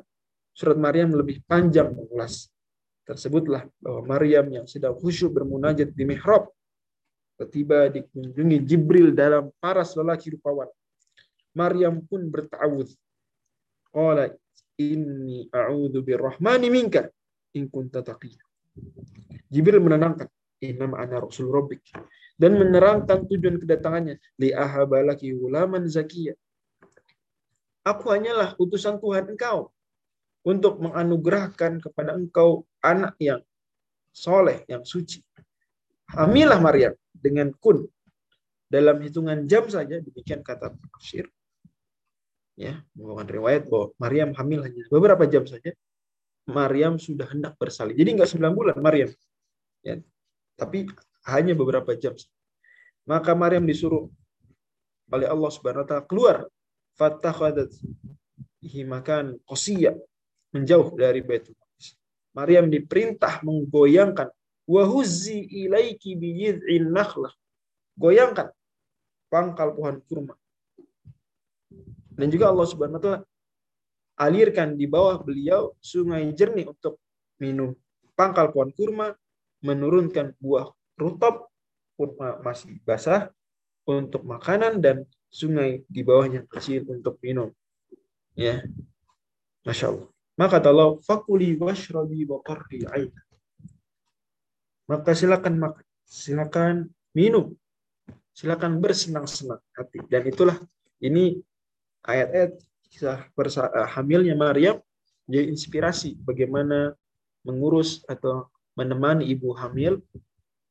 surat 0.56 0.80
Maryam 0.80 1.12
lebih 1.16 1.44
panjang 1.48 1.92
mengulas. 1.92 2.48
Tersebutlah 3.06 3.70
bahwa 3.78 4.18
Maryam 4.18 4.50
yang 4.50 4.66
sedang 4.66 4.98
khusyuk 4.98 5.32
bermunajat 5.36 5.94
di 5.94 6.04
mihrab 6.10 6.50
Tiba 7.44 7.92
dikunjungi 7.92 8.64
Jibril 8.64 9.12
dalam 9.12 9.52
paras 9.60 9.92
lelaki 10.00 10.32
rupawan. 10.40 10.72
Maryam 11.52 12.00
pun 12.08 12.24
bertawud. 12.32 12.88
Qala 13.92 14.32
inni 14.80 15.48
a'udzu 15.52 16.04
birrahmani 16.04 16.68
minka 16.72 17.08
in 17.56 17.72
kunta 17.72 18.04
taqiyya. 18.04 18.44
Jibril 19.48 19.80
menenangkan, 19.80 20.28
"Innama 20.60 21.00
ana 21.00 21.24
rasul 21.24 21.48
rabbik." 21.48 21.84
Dan 22.36 22.60
menerangkan 22.60 23.32
tujuan 23.32 23.56
kedatangannya, 23.64 24.20
li 24.44 24.52
ahabalaki 24.52 25.32
ulaman 25.32 25.88
zakiyya. 25.88 26.36
Aku 27.88 28.12
hanyalah 28.12 28.60
utusan 28.60 29.00
Tuhan 29.00 29.32
engkau 29.32 29.72
untuk 30.44 30.84
menganugerahkan 30.84 31.80
kepada 31.80 32.12
engkau 32.12 32.68
anak 32.84 33.16
yang 33.24 33.40
soleh, 34.12 34.68
yang 34.68 34.84
suci. 34.84 35.24
Hamilah 36.12 36.60
Maryam 36.60 36.92
dengan 37.16 37.56
kun 37.56 37.88
dalam 38.68 39.00
hitungan 39.00 39.48
jam 39.48 39.66
saja 39.72 40.04
demikian 40.04 40.44
kata 40.44 40.76
tafsir 40.76 41.32
ya 42.56 42.80
membawakan 42.96 43.28
riwayat 43.28 43.64
bahwa 43.68 43.88
Maryam 44.00 44.30
hamil 44.36 44.60
hanya 44.64 44.84
beberapa 44.88 45.24
jam 45.28 45.44
saja. 45.44 45.72
Maryam 46.48 46.96
sudah 46.96 47.28
hendak 47.28 47.58
bersalin. 47.60 47.96
Jadi 47.98 48.10
nggak 48.16 48.30
9 48.32 48.58
bulan 48.58 48.78
Maryam. 48.80 49.12
Ya 49.84 50.00
tapi 50.56 50.88
hanya 51.28 51.54
beberapa 51.54 51.92
jam. 52.00 52.16
Maka 53.06 53.36
Maryam 53.36 53.68
disuruh 53.68 54.10
oleh 55.12 55.28
Allah 55.30 55.50
Subhanahu 55.52 55.84
wa 55.86 55.88
taala 55.88 56.08
keluar. 56.08 56.38
Fatakhadat 56.96 57.76
makan 58.88 59.36
qosiyya 59.44 59.94
menjauh 60.56 60.96
dari 60.96 61.20
Baitul 61.20 61.54
Maryam 62.32 62.72
diperintah 62.72 63.44
menggoyangkan. 63.44 64.32
Wahuzzi 64.66 65.46
ilaiki 65.46 66.18
biyid'in 66.18 66.90
nakhlah 66.90 67.30
goyangkan 67.94 68.50
pangkal 69.30 69.78
pohon 69.78 70.02
kurma 70.10 70.34
dan 72.16 72.28
juga 72.32 72.52
Allah 72.52 72.68
Subhanahu 72.68 72.98
wa 73.00 73.04
taala 73.04 73.20
alirkan 74.16 74.80
di 74.80 74.88
bawah 74.88 75.20
beliau 75.20 75.76
sungai 75.84 76.32
jernih 76.32 76.68
untuk 76.72 77.00
minum. 77.40 77.76
Pangkal 78.16 78.56
pohon 78.56 78.72
kurma 78.72 79.12
menurunkan 79.60 80.40
buah 80.40 80.72
rutab 80.96 81.52
kurma 82.00 82.40
masih 82.40 82.80
basah 82.88 83.28
untuk 83.84 84.24
makanan 84.24 84.80
dan 84.80 85.04
sungai 85.28 85.84
di 85.92 86.02
bawahnya 86.02 86.48
kecil 86.48 86.88
untuk 86.88 87.20
minum. 87.20 87.52
Ya. 88.36 88.64
Masya 89.68 89.92
Allah. 89.92 90.08
Maka 90.36 90.60
Allah, 90.60 91.00
fakuli 91.00 91.56
washrabi 91.56 92.28
wa 92.28 92.44
qarri 92.44 92.84
Maka 94.86 95.12
silakan 95.16 95.56
makan, 95.58 95.86
silakan 96.04 96.76
minum, 97.16 97.56
silakan 98.36 98.78
bersenang-senang 98.84 99.64
hati. 99.74 100.04
Dan 100.12 100.28
itulah 100.28 100.60
ini 101.02 101.40
ayat-ayat 102.06 102.62
kisah 102.90 103.28
eh, 103.28 103.88
hamilnya 103.92 104.38
Maryam 104.38 104.80
jadi 105.26 105.50
inspirasi 105.50 106.22
bagaimana 106.22 106.94
mengurus 107.42 108.06
atau 108.06 108.50
menemani 108.78 109.26
ibu 109.30 109.54
hamil. 109.58 110.02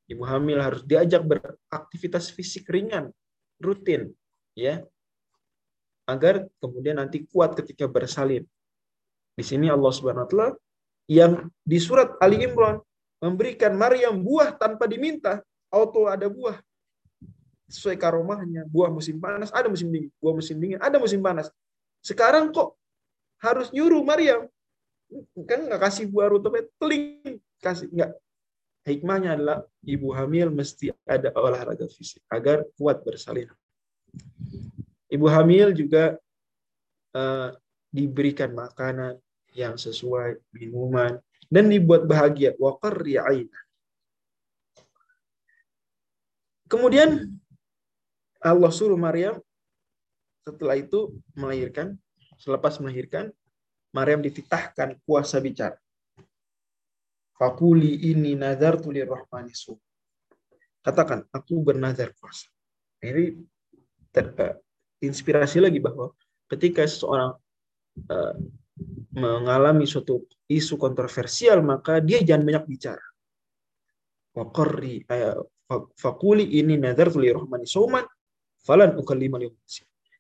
Ibu 0.05 0.21
hamil 0.21 0.61
harus 0.61 0.85
diajak 0.85 1.25
beraktivitas 1.25 2.29
fisik 2.29 2.69
ringan, 2.69 3.09
rutin, 3.57 4.13
ya, 4.53 4.85
agar 6.05 6.45
kemudian 6.61 7.01
nanti 7.01 7.25
kuat 7.25 7.57
ketika 7.57 7.89
bersalin. 7.89 8.45
Di 9.33 9.41
sini 9.41 9.73
Allah 9.73 9.89
Subhanahu 9.89 10.29
wa 10.29 10.31
taala 10.31 10.49
yang 11.09 11.49
di 11.65 11.81
surat 11.81 12.21
Ali 12.21 12.45
Imran 12.45 12.85
memberikan 13.17 13.73
Maryam 13.73 14.21
buah 14.21 14.53
tanpa 14.61 14.85
diminta, 14.85 15.41
auto 15.73 16.05
ada 16.05 16.29
buah 16.29 16.61
sesuai 17.69 17.97
karomahnya. 17.97 18.69
Buah 18.69 18.93
musim 18.93 19.17
panas, 19.21 19.49
ada 19.53 19.69
musim 19.69 19.89
dingin. 19.89 20.11
Buah 20.21 20.35
musim 20.37 20.57
dingin, 20.61 20.81
ada 20.81 20.97
musim 21.01 21.21
panas. 21.21 21.49
Sekarang 22.05 22.53
kok 22.53 22.77
harus 23.41 23.73
nyuruh 23.73 24.05
Maryam? 24.05 24.49
Kan 25.47 25.69
nggak 25.69 25.81
kasih 25.81 26.09
buah 26.09 26.33
rutubnya, 26.33 26.65
teling. 26.77 27.41
Kasih, 27.61 27.89
nggak. 27.93 28.11
Hikmahnya 28.85 29.41
adalah 29.41 29.59
ibu 29.81 30.13
hamil 30.13 30.53
mesti 30.53 30.93
ada 31.09 31.33
olahraga 31.33 31.89
fisik 31.89 32.21
agar 32.29 32.69
kuat 32.77 33.01
bersalin. 33.01 33.49
Ibu 35.09 35.25
hamil 35.25 35.73
juga 35.73 36.21
uh, 37.17 37.49
diberikan 37.89 38.53
makanan 38.53 39.17
yang 39.57 39.81
sesuai, 39.81 40.37
minuman, 40.53 41.17
dan 41.49 41.71
dibuat 41.71 42.05
bahagia. 42.05 42.53
Waqarri 42.61 43.17
Kemudian 46.69 47.39
Allah 48.45 48.69
suruh 48.69 49.01
Maryam 49.01 49.41
setelah 50.45 50.77
itu 50.77 51.17
melahirkan, 51.33 51.97
selepas 52.37 52.77
melahirkan, 52.77 53.33
Maryam 53.97 54.21
dititahkan 54.21 55.01
kuasa 55.09 55.41
bicara. 55.41 55.81
Fakuli 57.35 58.13
ini 58.13 58.37
nazar 58.37 58.77
tulir 58.77 59.09
rahmani 59.09 59.57
Katakan, 60.85 61.25
aku 61.33 61.65
bernazar 61.65 62.13
puasa. 62.21 62.53
Ini 63.01 63.41
ter, 64.13 64.37
uh, 64.37 64.55
inspirasi 65.01 65.65
lagi 65.65 65.81
bahwa 65.81 66.13
ketika 66.53 66.85
seseorang 66.85 67.41
uh, 68.13 68.35
mengalami 69.17 69.89
suatu 69.89 70.29
isu 70.53 70.77
kontroversial, 70.77 71.65
maka 71.65 72.05
dia 72.05 72.21
jangan 72.21 72.45
banyak 72.45 72.65
bicara. 72.69 73.07
Uh, 74.37 75.41
fakuli 75.97 76.61
ini 76.61 76.77
nazar 76.77 77.09
tulir 77.09 77.41
rahmani 77.41 77.65
suman 77.65 78.05
Falan 78.65 78.97
ukallimal 78.97 79.45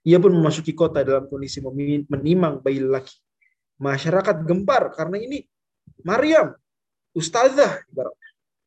Ia 0.04 0.20
pun 0.20 0.36
memasuki 0.36 0.76
kota 0.76 1.00
dalam 1.00 1.24
kondisi 1.32 1.64
menimang 2.12 2.60
bayi 2.60 2.84
laki. 2.84 3.16
Masyarakat 3.80 4.44
gempar 4.44 4.92
karena 4.92 5.16
ini 5.16 5.48
Maryam, 6.04 6.52
ustazah. 7.16 7.80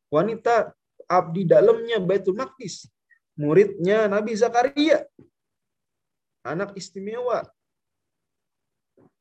Wanita 0.10 0.74
abdi 1.06 1.46
dalamnya 1.46 2.02
Baitul 2.02 2.34
Maqdis. 2.34 2.90
Muridnya 3.38 4.10
Nabi 4.10 4.34
Zakaria. 4.34 5.06
Anak 6.42 6.74
istimewa. 6.74 7.46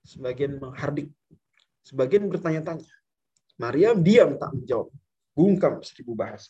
Sebagian 0.09 0.57
menghardik. 0.57 1.12
Sebagian 1.85 2.33
bertanya-tanya. 2.33 2.88
Maryam 3.61 4.01
diam 4.01 4.40
tak 4.40 4.57
menjawab. 4.57 4.88
Bungkam 5.37 5.85
seribu 5.85 6.16
bahasa. 6.16 6.49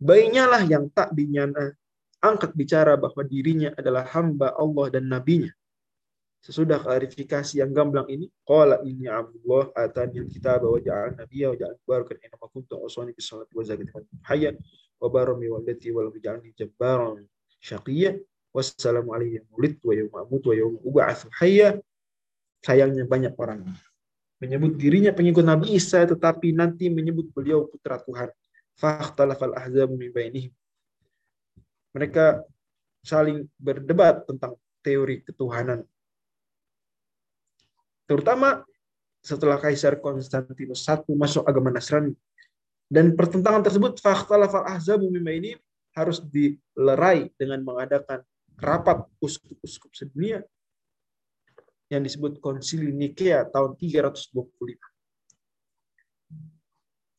Bayinya 0.00 0.48
lah 0.56 0.62
yang 0.64 0.88
tak 0.88 1.12
dinyana 1.12 1.76
angkat 2.24 2.56
bicara 2.56 2.96
bahwa 2.96 3.20
dirinya 3.20 3.76
adalah 3.76 4.08
hamba 4.08 4.56
Allah 4.56 4.88
dan 4.88 5.12
nabinya. 5.12 5.52
Sesudah 6.40 6.76
klarifikasi 6.76 7.60
yang 7.60 7.72
gamblang 7.72 8.04
ini, 8.08 8.28
qala 8.44 8.80
inni 8.84 9.08
abdullah 9.08 9.72
atani 9.72 10.28
kita 10.28 10.60
bahwa 10.60 10.76
ja'al 10.76 11.16
nabiyya 11.16 11.52
wa 11.52 11.56
ja'al 11.56 11.76
barakan 11.88 12.16
inna 12.20 12.36
ma 12.36 12.48
kuntu 12.52 12.76
usani 12.84 13.16
bis 13.16 13.32
salati 13.32 13.56
wa 13.56 13.64
zakati 13.64 13.92
hayya 14.28 14.52
wa 15.00 15.08
barami 15.08 15.48
walati 15.48 15.88
wa 15.88 16.04
lam 16.04 16.12
ja'alni 16.20 16.52
jabbaran 16.52 17.24
syaqiyya 17.64 18.20
wassalamu 18.52 19.16
alayhi 19.16 19.40
mulid 19.56 19.80
wa 19.80 19.92
yawma 19.96 20.18
amut 20.28 20.44
wa 20.44 20.54
yawma 20.56 20.78
ub'atsu 20.84 21.28
hayya. 21.40 21.80
Sayangnya 22.64 23.08
banyak 23.08 23.36
orang 23.36 23.64
menyebut 24.40 24.76
dirinya 24.76 25.12
pengikut 25.16 25.44
Nabi 25.44 25.76
Isa 25.76 26.04
tetapi 26.04 26.52
nanti 26.52 26.92
menyebut 26.92 27.32
beliau 27.32 27.68
putra 27.68 28.00
Tuhan. 28.00 28.28
Fakhtalafal 28.76 29.56
ahzabu 29.56 29.96
min 29.96 30.12
bainihim 30.12 30.52
mereka 31.94 32.42
saling 33.00 33.46
berdebat 33.56 34.26
tentang 34.26 34.58
teori 34.82 35.22
ketuhanan. 35.22 35.86
Terutama 38.04 38.66
setelah 39.24 39.56
Kaisar 39.56 39.96
Konstantinus 40.02 40.84
I 40.84 41.00
masuk 41.16 41.48
agama 41.48 41.72
Nasrani. 41.72 42.12
Dan 42.84 43.16
pertentangan 43.16 43.64
tersebut 43.64 43.96
fakhtalafa 43.96 44.68
ahzabu 44.68 45.08
ini 45.08 45.56
harus 45.96 46.20
dilerai 46.20 47.32
dengan 47.40 47.64
mengadakan 47.64 48.20
rapat 48.60 49.08
uskup-uskup 49.24 49.96
sedunia 49.96 50.44
yang 51.88 52.04
disebut 52.04 52.44
Konsili 52.44 52.92
Nikea 52.92 53.48
tahun 53.48 53.80
325. 53.80 54.93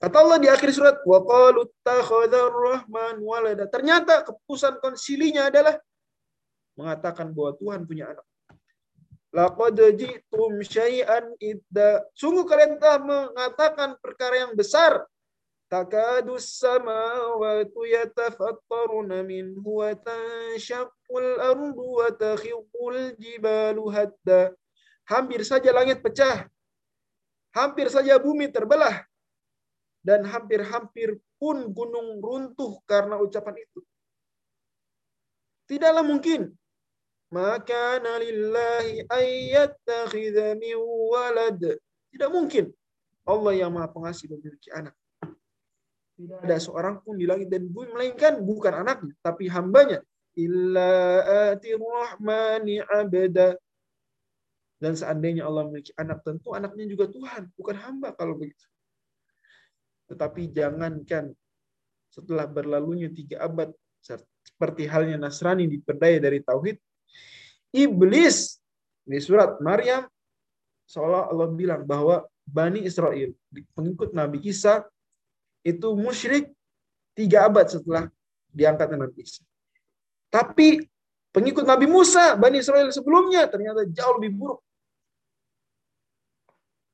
Kata 0.06 0.22
Allah 0.22 0.38
di 0.38 0.46
akhir 0.46 0.70
surat, 0.70 1.02
wa 1.02 1.18
rahman 1.50 3.16
walada. 3.26 3.66
Ternyata 3.66 4.22
keputusan 4.22 4.78
konsilinya 4.78 5.50
adalah 5.50 5.82
mengatakan 6.78 7.34
bahwa 7.34 7.58
Tuhan 7.58 7.90
punya 7.90 8.14
anak. 8.14 8.22
Laqad 9.34 9.82
ji'tum 9.98 10.62
syai'an 10.62 11.34
idda. 11.42 12.06
Sungguh 12.14 12.46
kalian 12.46 12.78
telah 12.78 13.02
mengatakan 13.02 13.98
perkara 13.98 14.46
yang 14.46 14.54
besar. 14.54 15.10
Takadu 15.74 16.38
samawati 16.38 17.74
yatafattaruna 17.74 19.26
minhu 19.26 19.82
wa 19.82 19.90
tanshaqqul 19.90 21.42
ardu 21.42 21.82
wa 21.82 22.14
takhiqul 22.14 23.18
jibalu 23.18 23.90
hadda. 23.90 24.54
Hampir 25.10 25.42
saja 25.42 25.74
langit 25.74 26.06
pecah. 26.06 26.46
Hampir 27.58 27.90
saja 27.90 28.22
bumi 28.22 28.54
terbelah 28.54 29.02
dan 30.06 30.22
hampir-hampir 30.22 31.18
pun 31.42 31.66
gunung 31.74 32.22
runtuh 32.22 32.78
karena 32.86 33.18
ucapan 33.18 33.58
itu. 33.58 33.82
Tidaklah 35.66 36.06
mungkin. 36.06 36.54
Maka 37.34 37.98
nalillahi 37.98 39.10
ayyattakhidha 39.10 40.54
min 40.62 40.78
walad. 41.10 41.82
Tidak 42.14 42.30
mungkin. 42.30 42.70
Allah 43.26 43.58
yang 43.58 43.74
maha 43.74 43.90
pengasih 43.90 44.30
memiliki 44.30 44.70
anak. 44.70 44.94
Tidak 46.16 46.38
ada 46.46 46.58
seorang 46.62 47.02
pun 47.02 47.18
di 47.18 47.26
langit 47.26 47.50
dan 47.50 47.66
bumi 47.66 47.90
melainkan 47.90 48.40
bukan 48.46 48.86
anaknya, 48.86 49.18
tapi 49.26 49.50
hambanya. 49.50 50.06
Illa 50.38 51.26
ati 51.50 51.74
rahmani 51.74 52.86
abda. 52.86 53.58
Dan 54.78 54.94
seandainya 54.94 55.50
Allah 55.50 55.66
memiliki 55.66 55.98
anak, 55.98 56.22
tentu 56.22 56.54
anaknya 56.54 56.86
juga 56.86 57.10
Tuhan, 57.10 57.50
bukan 57.58 57.76
hamba 57.82 58.14
kalau 58.14 58.38
begitu. 58.38 58.70
Tetapi 60.06 60.54
jangankan 60.54 61.34
setelah 62.14 62.46
berlalunya 62.46 63.10
tiga 63.12 63.44
abad, 63.44 63.74
seperti 64.00 64.86
halnya 64.86 65.18
Nasrani 65.18 65.66
diperdaya 65.66 66.22
dari 66.22 66.40
Tauhid, 66.40 66.78
Iblis 67.76 68.62
Di 69.06 69.22
surat 69.22 69.62
Maryam 69.62 70.10
seolah 70.90 71.30
Allah 71.30 71.46
bilang 71.54 71.86
bahwa 71.86 72.26
Bani 72.42 72.82
Israel, 72.82 73.34
pengikut 73.78 74.14
Nabi 74.18 74.42
Isa, 74.42 74.86
itu 75.62 75.94
musyrik 75.94 76.50
tiga 77.18 77.46
abad 77.50 77.70
setelah 77.70 78.10
diangkat 78.50 78.94
Nabi 78.94 79.26
Isa. 79.26 79.42
Tapi 80.30 80.82
pengikut 81.34 81.66
Nabi 81.66 81.86
Musa, 81.86 82.34
Bani 82.34 82.62
Israel 82.62 82.90
sebelumnya 82.90 83.46
ternyata 83.46 83.86
jauh 83.90 84.18
lebih 84.18 84.38
buruk. 84.38 84.62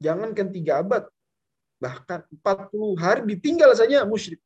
Jangankan 0.03 0.51
tiga 0.51 0.83
abad, 0.83 1.07
bahkan 1.81 2.21
40 2.29 2.93
hari 3.01 3.21
ditinggal 3.25 3.73
saja 3.73 4.05
musyrik. 4.05 4.37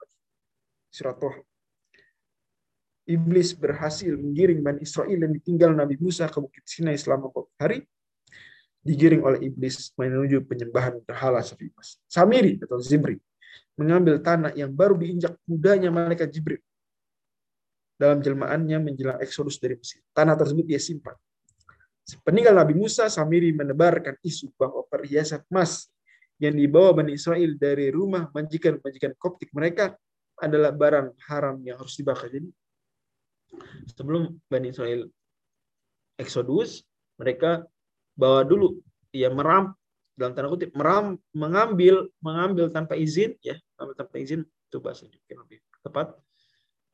Surat. 0.87 1.19
Iblis 3.05 3.53
berhasil 3.53 4.15
menggiring 4.15 4.63
Bani 4.63 4.81
Israel 4.81 5.27
dan 5.27 5.35
ditinggal 5.35 5.75
Nabi 5.75 5.99
Musa 5.99 6.25
ke 6.31 6.39
Bukit 6.39 6.63
Sinai 6.63 6.95
selama 6.95 7.29
40 7.29 7.61
hari 7.61 7.77
digiring 8.85 9.21
oleh 9.25 9.49
iblis 9.49 9.91
menuju 9.97 10.45
penyembahan 10.45 11.01
berhala 11.03 11.41
sapi 11.41 11.69
emas. 11.73 11.97
Samiri 12.05 12.61
atau 12.61 12.77
Zimri 12.77 13.17
mengambil 13.75 14.21
tanah 14.21 14.53
yang 14.53 14.71
baru 14.71 14.95
diinjak 14.95 15.35
kudanya 15.43 15.91
malaikat 15.91 16.31
Jibril. 16.31 16.61
Dalam 17.97 18.21
jelmaannya 18.21 18.77
menjelang 18.91 19.19
eksodus 19.23 19.57
dari 19.57 19.79
Mesir. 19.79 20.03
Tanah 20.13 20.35
tersebut 20.37 20.67
dia 20.67 20.79
simpan. 20.79 21.15
Sepeninggal 22.05 22.53
Nabi 22.53 22.77
Musa, 22.77 23.09
Samiri 23.09 23.49
menebarkan 23.55 24.21
isu 24.21 24.53
bahwa 24.59 24.85
perhiasan 24.85 25.41
emas 25.49 25.89
yang 26.39 26.55
dibawa 26.55 26.91
Bani 26.91 27.15
Israel 27.15 27.55
dari 27.55 27.91
rumah 27.91 28.27
majikan-majikan 28.35 29.15
koptik. 29.15 29.51
Mereka 29.55 29.95
adalah 30.39 30.75
barang 30.75 31.15
haram 31.31 31.63
yang 31.63 31.79
harus 31.79 31.95
dibakar. 31.95 32.27
Jadi 32.27 32.51
sebelum 33.95 34.35
Bani 34.51 34.67
Israel 34.71 35.07
eksodus, 36.19 36.83
mereka 37.15 37.63
bawa 38.15 38.43
dulu 38.43 38.79
ya 39.15 39.31
meram 39.31 39.71
dalam 40.15 40.31
tanda 40.31 40.47
kutip 40.47 40.71
meram 40.75 41.19
mengambil 41.35 42.07
mengambil 42.23 42.71
tanpa 42.71 42.95
izin 42.95 43.35
ya 43.43 43.59
mengambil 43.75 43.95
tanpa 43.99 44.15
izin 44.15 44.47
itu 44.47 44.77
bahasanya 44.79 45.19
mungkin 45.19 45.37
lebih 45.43 45.59
tepat 45.83 46.07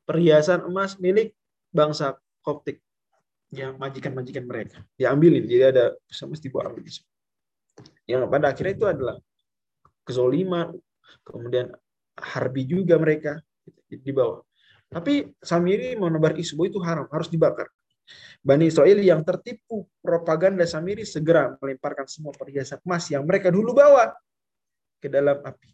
perhiasan 0.02 0.66
emas 0.66 0.98
milik 0.98 1.34
bangsa 1.70 2.18
Koptik 2.42 2.82
yang 3.54 3.78
majikan-majikan 3.78 4.42
mereka. 4.42 4.82
Diambilin 4.98 5.46
jadi 5.46 5.70
ada 5.70 5.84
mesti 6.26 6.50
dibawa 6.50 6.74
yang 8.06 8.26
pada 8.26 8.50
akhirnya 8.50 8.74
itu 8.74 8.86
adalah 8.90 9.16
kezoliman 10.06 10.74
kemudian 11.26 11.70
harbi 12.18 12.62
juga 12.68 12.98
mereka 12.98 13.40
dibawa 13.88 14.42
tapi 14.92 15.32
Samiri 15.40 15.96
menebar 15.96 16.36
isu 16.36 16.58
itu 16.68 16.78
haram 16.84 17.08
harus 17.08 17.32
dibakar 17.32 17.70
Bani 18.42 18.66
Israel 18.66 18.98
yang 18.98 19.22
tertipu 19.22 19.86
propaganda 20.02 20.66
Samiri 20.66 21.06
segera 21.06 21.54
melemparkan 21.62 22.10
semua 22.10 22.34
perhiasan 22.34 22.82
emas 22.82 23.06
yang 23.06 23.22
mereka 23.22 23.54
dulu 23.54 23.70
bawa 23.70 24.10
ke 24.98 25.06
dalam 25.06 25.38
api. 25.42 25.70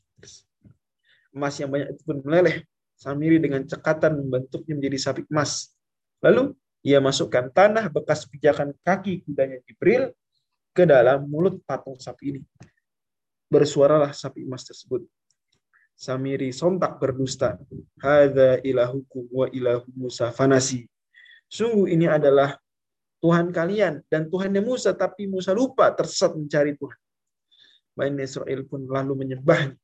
Emas 1.33 1.55
yang 1.57 1.73
banyak 1.73 1.97
itu 1.97 2.03
pun 2.05 2.21
meleleh. 2.25 2.64
Samiri 2.99 3.38
dengan 3.38 3.62
cekatan 3.62 4.21
membentuknya 4.21 4.75
menjadi 4.75 4.99
sapi 4.99 5.23
emas. 5.31 5.71
Lalu 6.21 6.53
ia 6.83 6.99
masukkan 6.99 7.47
tanah 7.47 7.88
bekas 7.88 8.27
pijakan 8.27 8.75
kaki 8.83 9.23
kudanya 9.23 9.62
Jibril 9.64 10.11
ke 10.75 10.83
dalam 10.83 11.25
mulut 11.31 11.62
patung 11.64 11.97
sapi 11.97 12.37
ini. 12.37 12.41
Bersuaralah 13.49 14.13
sapi 14.13 14.45
emas 14.45 14.65
tersebut. 14.69 15.09
Samiri 15.99 16.53
sontak 16.55 17.01
berdusta. 17.01 17.59
Hada 17.99 18.61
ilahukum 18.63 19.27
wa 19.33 19.47
ilahu 19.51 19.89
Musa 19.97 20.31
fanasi. 20.31 20.87
Sungguh 21.49 21.91
ini 21.91 22.05
adalah 22.05 22.61
Tuhan 23.19 23.51
kalian 23.51 24.05
dan 24.07 24.31
Tuhannya 24.31 24.63
Musa, 24.63 24.95
tapi 24.95 25.27
Musa 25.27 25.51
lupa 25.57 25.91
tersesat 25.91 26.37
mencari 26.39 26.79
Tuhan. 26.79 26.99
Bani 27.99 28.23
Israel 28.23 28.63
pun 28.63 28.87
lalu 28.87 29.27
menyembahnya. 29.27 29.75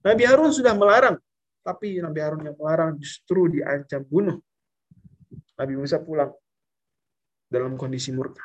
Nabi 0.00 0.22
Harun 0.24 0.54
sudah 0.54 0.72
melarang, 0.72 1.20
tapi 1.60 2.00
Nabi 2.00 2.20
Harun 2.24 2.48
yang 2.48 2.56
melarang 2.56 2.96
justru 2.96 3.50
diancam 3.52 4.00
bunuh. 4.08 4.40
Nabi 5.58 5.74
Musa 5.76 6.00
pulang 6.00 6.32
dalam 7.50 7.76
kondisi 7.76 8.08
murka. 8.08 8.40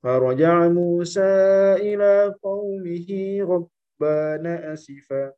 Faraja 0.00 0.68
Musa 0.70 1.80
ila 1.80 2.32
qawmihi 2.38 3.42
rabbana 3.42 4.76
asifa. 4.76 5.32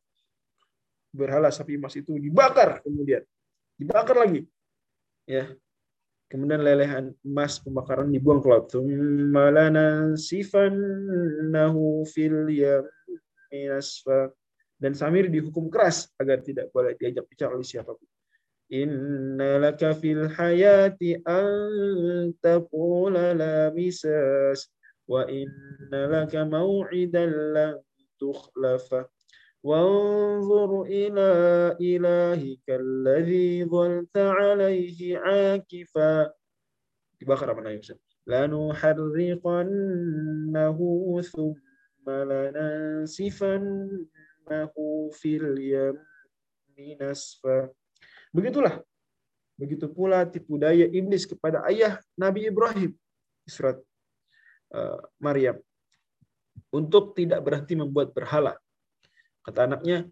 Berhala 1.09 1.49
sapi 1.49 1.79
emas 1.79 1.97
itu 1.97 2.15
dibakar 2.21 2.83
kemudian. 2.85 3.25
Dibakar 3.79 4.21
lagi. 4.21 4.45
Ya, 5.25 5.49
Kemudian 6.29 6.61
lelehan 6.61 7.09
emas 7.25 7.57
pembakaran 7.57 8.13
dibuang 8.13 8.37
ke 8.37 8.47
laut. 8.53 8.69
Dan 14.79 14.93
Samir 14.93 15.25
dihukum 15.33 15.73
keras 15.73 16.13
agar 16.21 16.45
tidak 16.45 16.69
boleh 16.69 16.93
diajak 17.01 17.25
bicara 17.25 17.57
oleh 17.57 17.65
siapa 17.65 17.97
pun. 17.97 18.05
إن 18.73 19.41
لك 19.41 19.91
في 19.91 20.11
الحياة 20.11 20.97
أن 21.27 22.33
تقول 22.41 23.13
لا 23.13 23.73
مساس 23.75 24.73
وإن 25.07 25.47
لك 25.91 26.35
موعدا 26.35 27.25
لن 27.25 27.81
تخلفه 28.19 29.09
وانظر 29.63 30.81
إلى 30.81 31.31
إلهك 31.81 32.69
الذي 32.69 33.65
ظلت 33.65 34.17
عليه 34.17 35.17
عاكفا. 35.17 36.31
بخر 37.21 37.61
من 37.61 37.71
يوسف 37.71 37.97
لنحرقنه 38.27 39.61
ثم 41.21 42.09
لننسفنه 42.09 43.89
في 45.11 45.37
اليم 45.37 45.97
نسفا. 47.01 47.69
Begitulah. 48.29 48.81
Begitu 49.59 49.91
pula 49.91 50.23
tipu 50.23 50.55
daya 50.55 50.87
iblis 50.87 51.27
kepada 51.27 51.65
ayah 51.67 51.99
Nabi 52.15 52.47
Ibrahim. 52.47 52.95
Surat 53.43 53.75
uh, 54.71 54.99
Maryam. 55.19 55.59
Untuk 56.69 57.17
tidak 57.17 57.41
berhenti 57.43 57.73
membuat 57.75 58.13
berhala. 58.13 58.55
Kata 59.43 59.65
anaknya, 59.65 60.05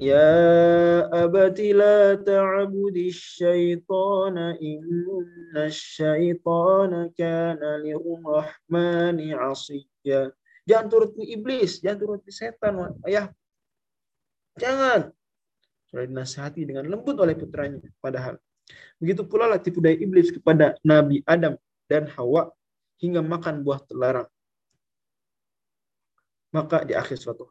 Ya 0.00 1.04
abati 1.12 1.76
la 1.76 2.16
ta'budi 2.16 3.12
syaitana 3.12 4.56
inna 4.56 5.68
syaitana 5.68 7.12
kana 7.12 7.84
lirrahmani 7.84 9.36
asiyya. 9.36 10.32
Jangan 10.64 10.86
turuti 10.88 11.28
iblis, 11.28 11.84
jangan 11.84 12.00
turuti 12.00 12.32
setan. 12.32 12.96
Ayah, 13.04 13.28
jangan. 14.56 15.12
Sudah 15.90 16.06
dinasihati 16.06 16.62
dengan 16.64 16.86
lembut 16.86 17.18
oleh 17.18 17.34
putranya. 17.34 17.82
Padahal, 17.98 18.38
begitu 19.02 19.26
pula 19.26 19.50
lah 19.50 19.58
tipu 19.58 19.82
daya 19.82 19.98
iblis 19.98 20.30
kepada 20.30 20.78
Nabi 20.86 21.20
Adam 21.26 21.58
dan 21.90 22.06
Hawa 22.14 22.54
hingga 23.02 23.20
makan 23.20 23.66
buah 23.66 23.82
terlarang. 23.84 24.30
Maka 26.54 26.82
di 26.86 26.94
akhir 26.94 27.18
suatu 27.18 27.50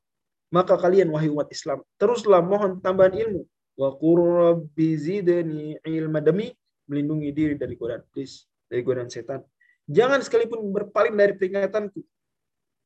maka 0.49 0.73
kalian 0.81 1.13
wahai 1.13 1.29
umat 1.29 1.49
Islam, 1.53 1.85
teruslah 2.01 2.41
mohon 2.41 2.81
tambahan 2.81 3.13
ilmu. 3.13 3.45
Wa 3.77 3.95
rabbi 3.95 4.97
zidni 4.97 5.77
ilma 5.85 6.19
demi 6.19 6.51
melindungi 6.89 7.29
diri 7.31 7.55
dari 7.55 7.77
godaan 7.77 8.03
iblis, 8.11 8.49
dari 8.65 8.81
godaan 8.81 9.07
setan. 9.07 9.45
Jangan 9.85 10.19
sekalipun 10.25 10.73
berpaling 10.73 11.15
dari 11.15 11.33
peringatanku. 11.37 12.01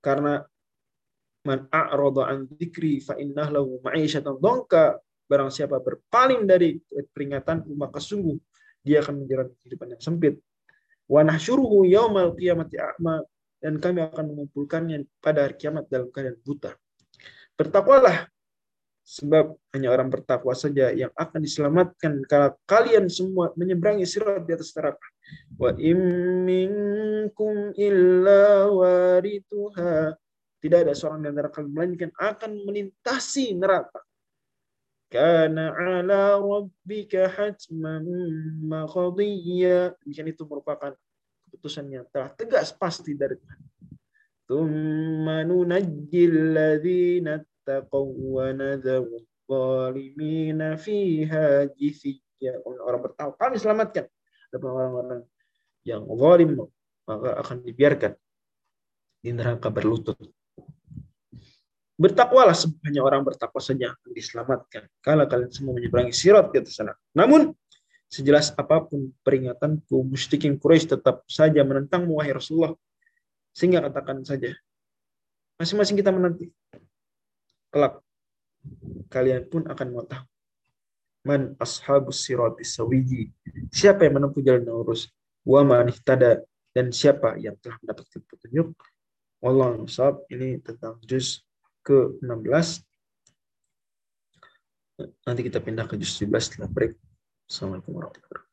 Karena 0.03 0.43
man 1.47 1.67
a'rada 1.71 2.29
an 2.29 2.45
dzikri 2.51 2.99
fa 2.99 3.15
innah 3.15 3.47
lahu 3.47 3.79
ma'isyatan 3.79 4.37
dongka. 4.37 4.99
Barang 5.27 5.49
siapa 5.49 5.79
berpaling 5.79 6.43
dari 6.43 6.77
peringatanku 6.91 7.71
maka 7.73 7.97
sungguh 7.97 8.36
dia 8.83 8.99
akan 8.99 9.23
menjalani 9.23 9.55
kehidupan 9.63 9.95
yang 9.95 10.03
sempit. 10.03 10.36
Wa 11.07 11.23
nahsyuruhu 11.23 11.88
yaumal 11.88 12.36
qiyamati 12.36 12.79
a'ma 12.79 13.23
dan 13.63 13.79
kami 13.79 14.03
akan 14.03 14.36
mengumpulkannya 14.36 15.07
pada 15.23 15.47
hari 15.47 15.55
kiamat 15.55 15.88
dalam 15.88 16.12
keadaan 16.12 16.36
buta. 16.43 16.75
Bertakwalah 17.55 18.27
sebab 19.03 19.55
hanya 19.75 19.91
orang 19.91 20.07
bertakwa 20.07 20.55
saja 20.55 20.91
yang 20.95 21.12
akan 21.15 21.43
diselamatkan 21.43 22.23
kalau 22.27 22.55
kalian 22.63 23.12
semua 23.12 23.51
menyeberangi 23.59 24.07
sirat 24.07 24.47
di 24.47 24.55
atas 24.55 24.71
neraka. 24.75 25.07
Wa 25.59 25.75
imminkum 25.75 27.71
illa 27.75 28.71
warituha. 28.71 30.15
Tidak 30.63 30.79
ada 30.88 30.95
seorang 30.95 31.19
di 31.23 31.27
antara 31.27 31.51
melainkan 31.67 32.12
akan 32.15 32.63
melintasi 32.63 33.51
neraka. 33.59 33.99
Karena 35.12 35.72
ala 35.72 36.37
rabbika 36.37 37.32
hatman 37.32 38.04
maqadiyya. 38.61 39.96
Demikian 40.04 40.28
itu 40.28 40.44
merupakan 40.44 40.92
keputusan 41.48 41.88
yang 41.88 42.04
telah 42.12 42.28
tegas 42.37 42.76
pasti 42.76 43.16
dari 43.16 43.37
Tuhan. 43.40 43.61
ثم 44.48 45.28
ننجي 45.28 46.24
الذين 46.24 47.28
اتقوا 47.28 48.12
ونذر 48.16 49.04
الظالمين 49.20 50.61
فيها 50.76 51.68
جثيا 51.76 52.64
orang 52.64 53.00
bertakwa 53.04 53.37
kami 53.37 53.61
selamatkan 53.61 54.08
ada 54.48 54.56
orang-orang 54.64 55.20
yang 55.84 56.08
zalim 56.16 56.56
maka 57.04 57.30
akan 57.44 57.56
dibiarkan 57.61 58.12
di 59.20 59.30
neraka 59.37 59.68
berlutut. 59.68 60.16
Bertakwalah 61.93 62.58
hanya 62.89 63.06
orang 63.06 63.21
bertakwa 63.21 63.62
saja 63.62 63.93
akan 63.93 64.10
diselamatkan. 64.17 64.89
Kalau 64.97 65.29
kalian 65.29 65.51
semua 65.53 65.77
menyeberangi 65.77 66.10
sirat 66.10 66.49
di 66.49 66.58
atas 66.58 66.73
sana. 66.82 66.97
Namun, 67.13 67.53
sejelas 68.10 68.49
apa 68.58 68.82
pun 68.82 69.13
peringatanku, 69.21 70.01
musyrikin 70.01 70.58
Quraisy 70.58 70.97
tetap 70.97 71.21
saja 71.29 71.62
menentangmu, 71.62 72.17
wahai 72.17 72.34
Rasulullah. 72.34 72.73
Sehingga 73.53 73.86
katakan 73.86 74.25
saja, 74.25 74.58
masing-masing 75.62 75.93
kita 76.01 76.10
menanti. 76.10 76.49
Kelak, 77.69 78.01
kalian 79.13 79.45
pun 79.45 79.69
akan 79.69 79.88
mengetahui. 79.93 80.29
Man 81.23 81.56
ashabus 81.62 82.25
siratis 82.25 82.75
sawiji. 82.75 83.32
Siapa 83.71 84.03
yang 84.03 84.19
menempuh 84.19 84.43
jalan 84.43 84.67
lurus? 84.67 85.08
Wa 85.47 85.63
man 85.63 85.88
ihtada. 85.88 86.43
Dan 86.73 86.89
siapa 86.89 87.38
yang 87.38 87.56
telah 87.62 87.77
mendapatkan 87.86 88.21
petunjuk? 88.27 88.73
Wallahu 89.39 89.86
ini 90.34 90.58
tentang 90.60 90.97
juz 91.06 91.45
ke-16. 91.83 92.81
Nanti 95.27 95.41
kita 95.43 95.59
pindah 95.59 95.85
ke 95.85 95.99
juz 95.99 96.15
17 96.17 96.31
setelah 96.39 96.69
break. 96.71 96.95
Assalamualaikum 97.45 97.91
warahmatullahi 97.93 98.29
wabarakatuh. 98.31 98.51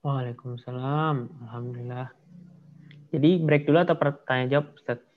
Waalaikumsalam. 0.00 1.16
Alhamdulillah. 1.48 2.08
Jadi 3.10 3.30
break 3.42 3.66
dulu 3.66 3.78
atau 3.82 3.96
pertanyaan 3.98 4.48
jawab 4.48 4.66
Ustaz? 4.78 5.09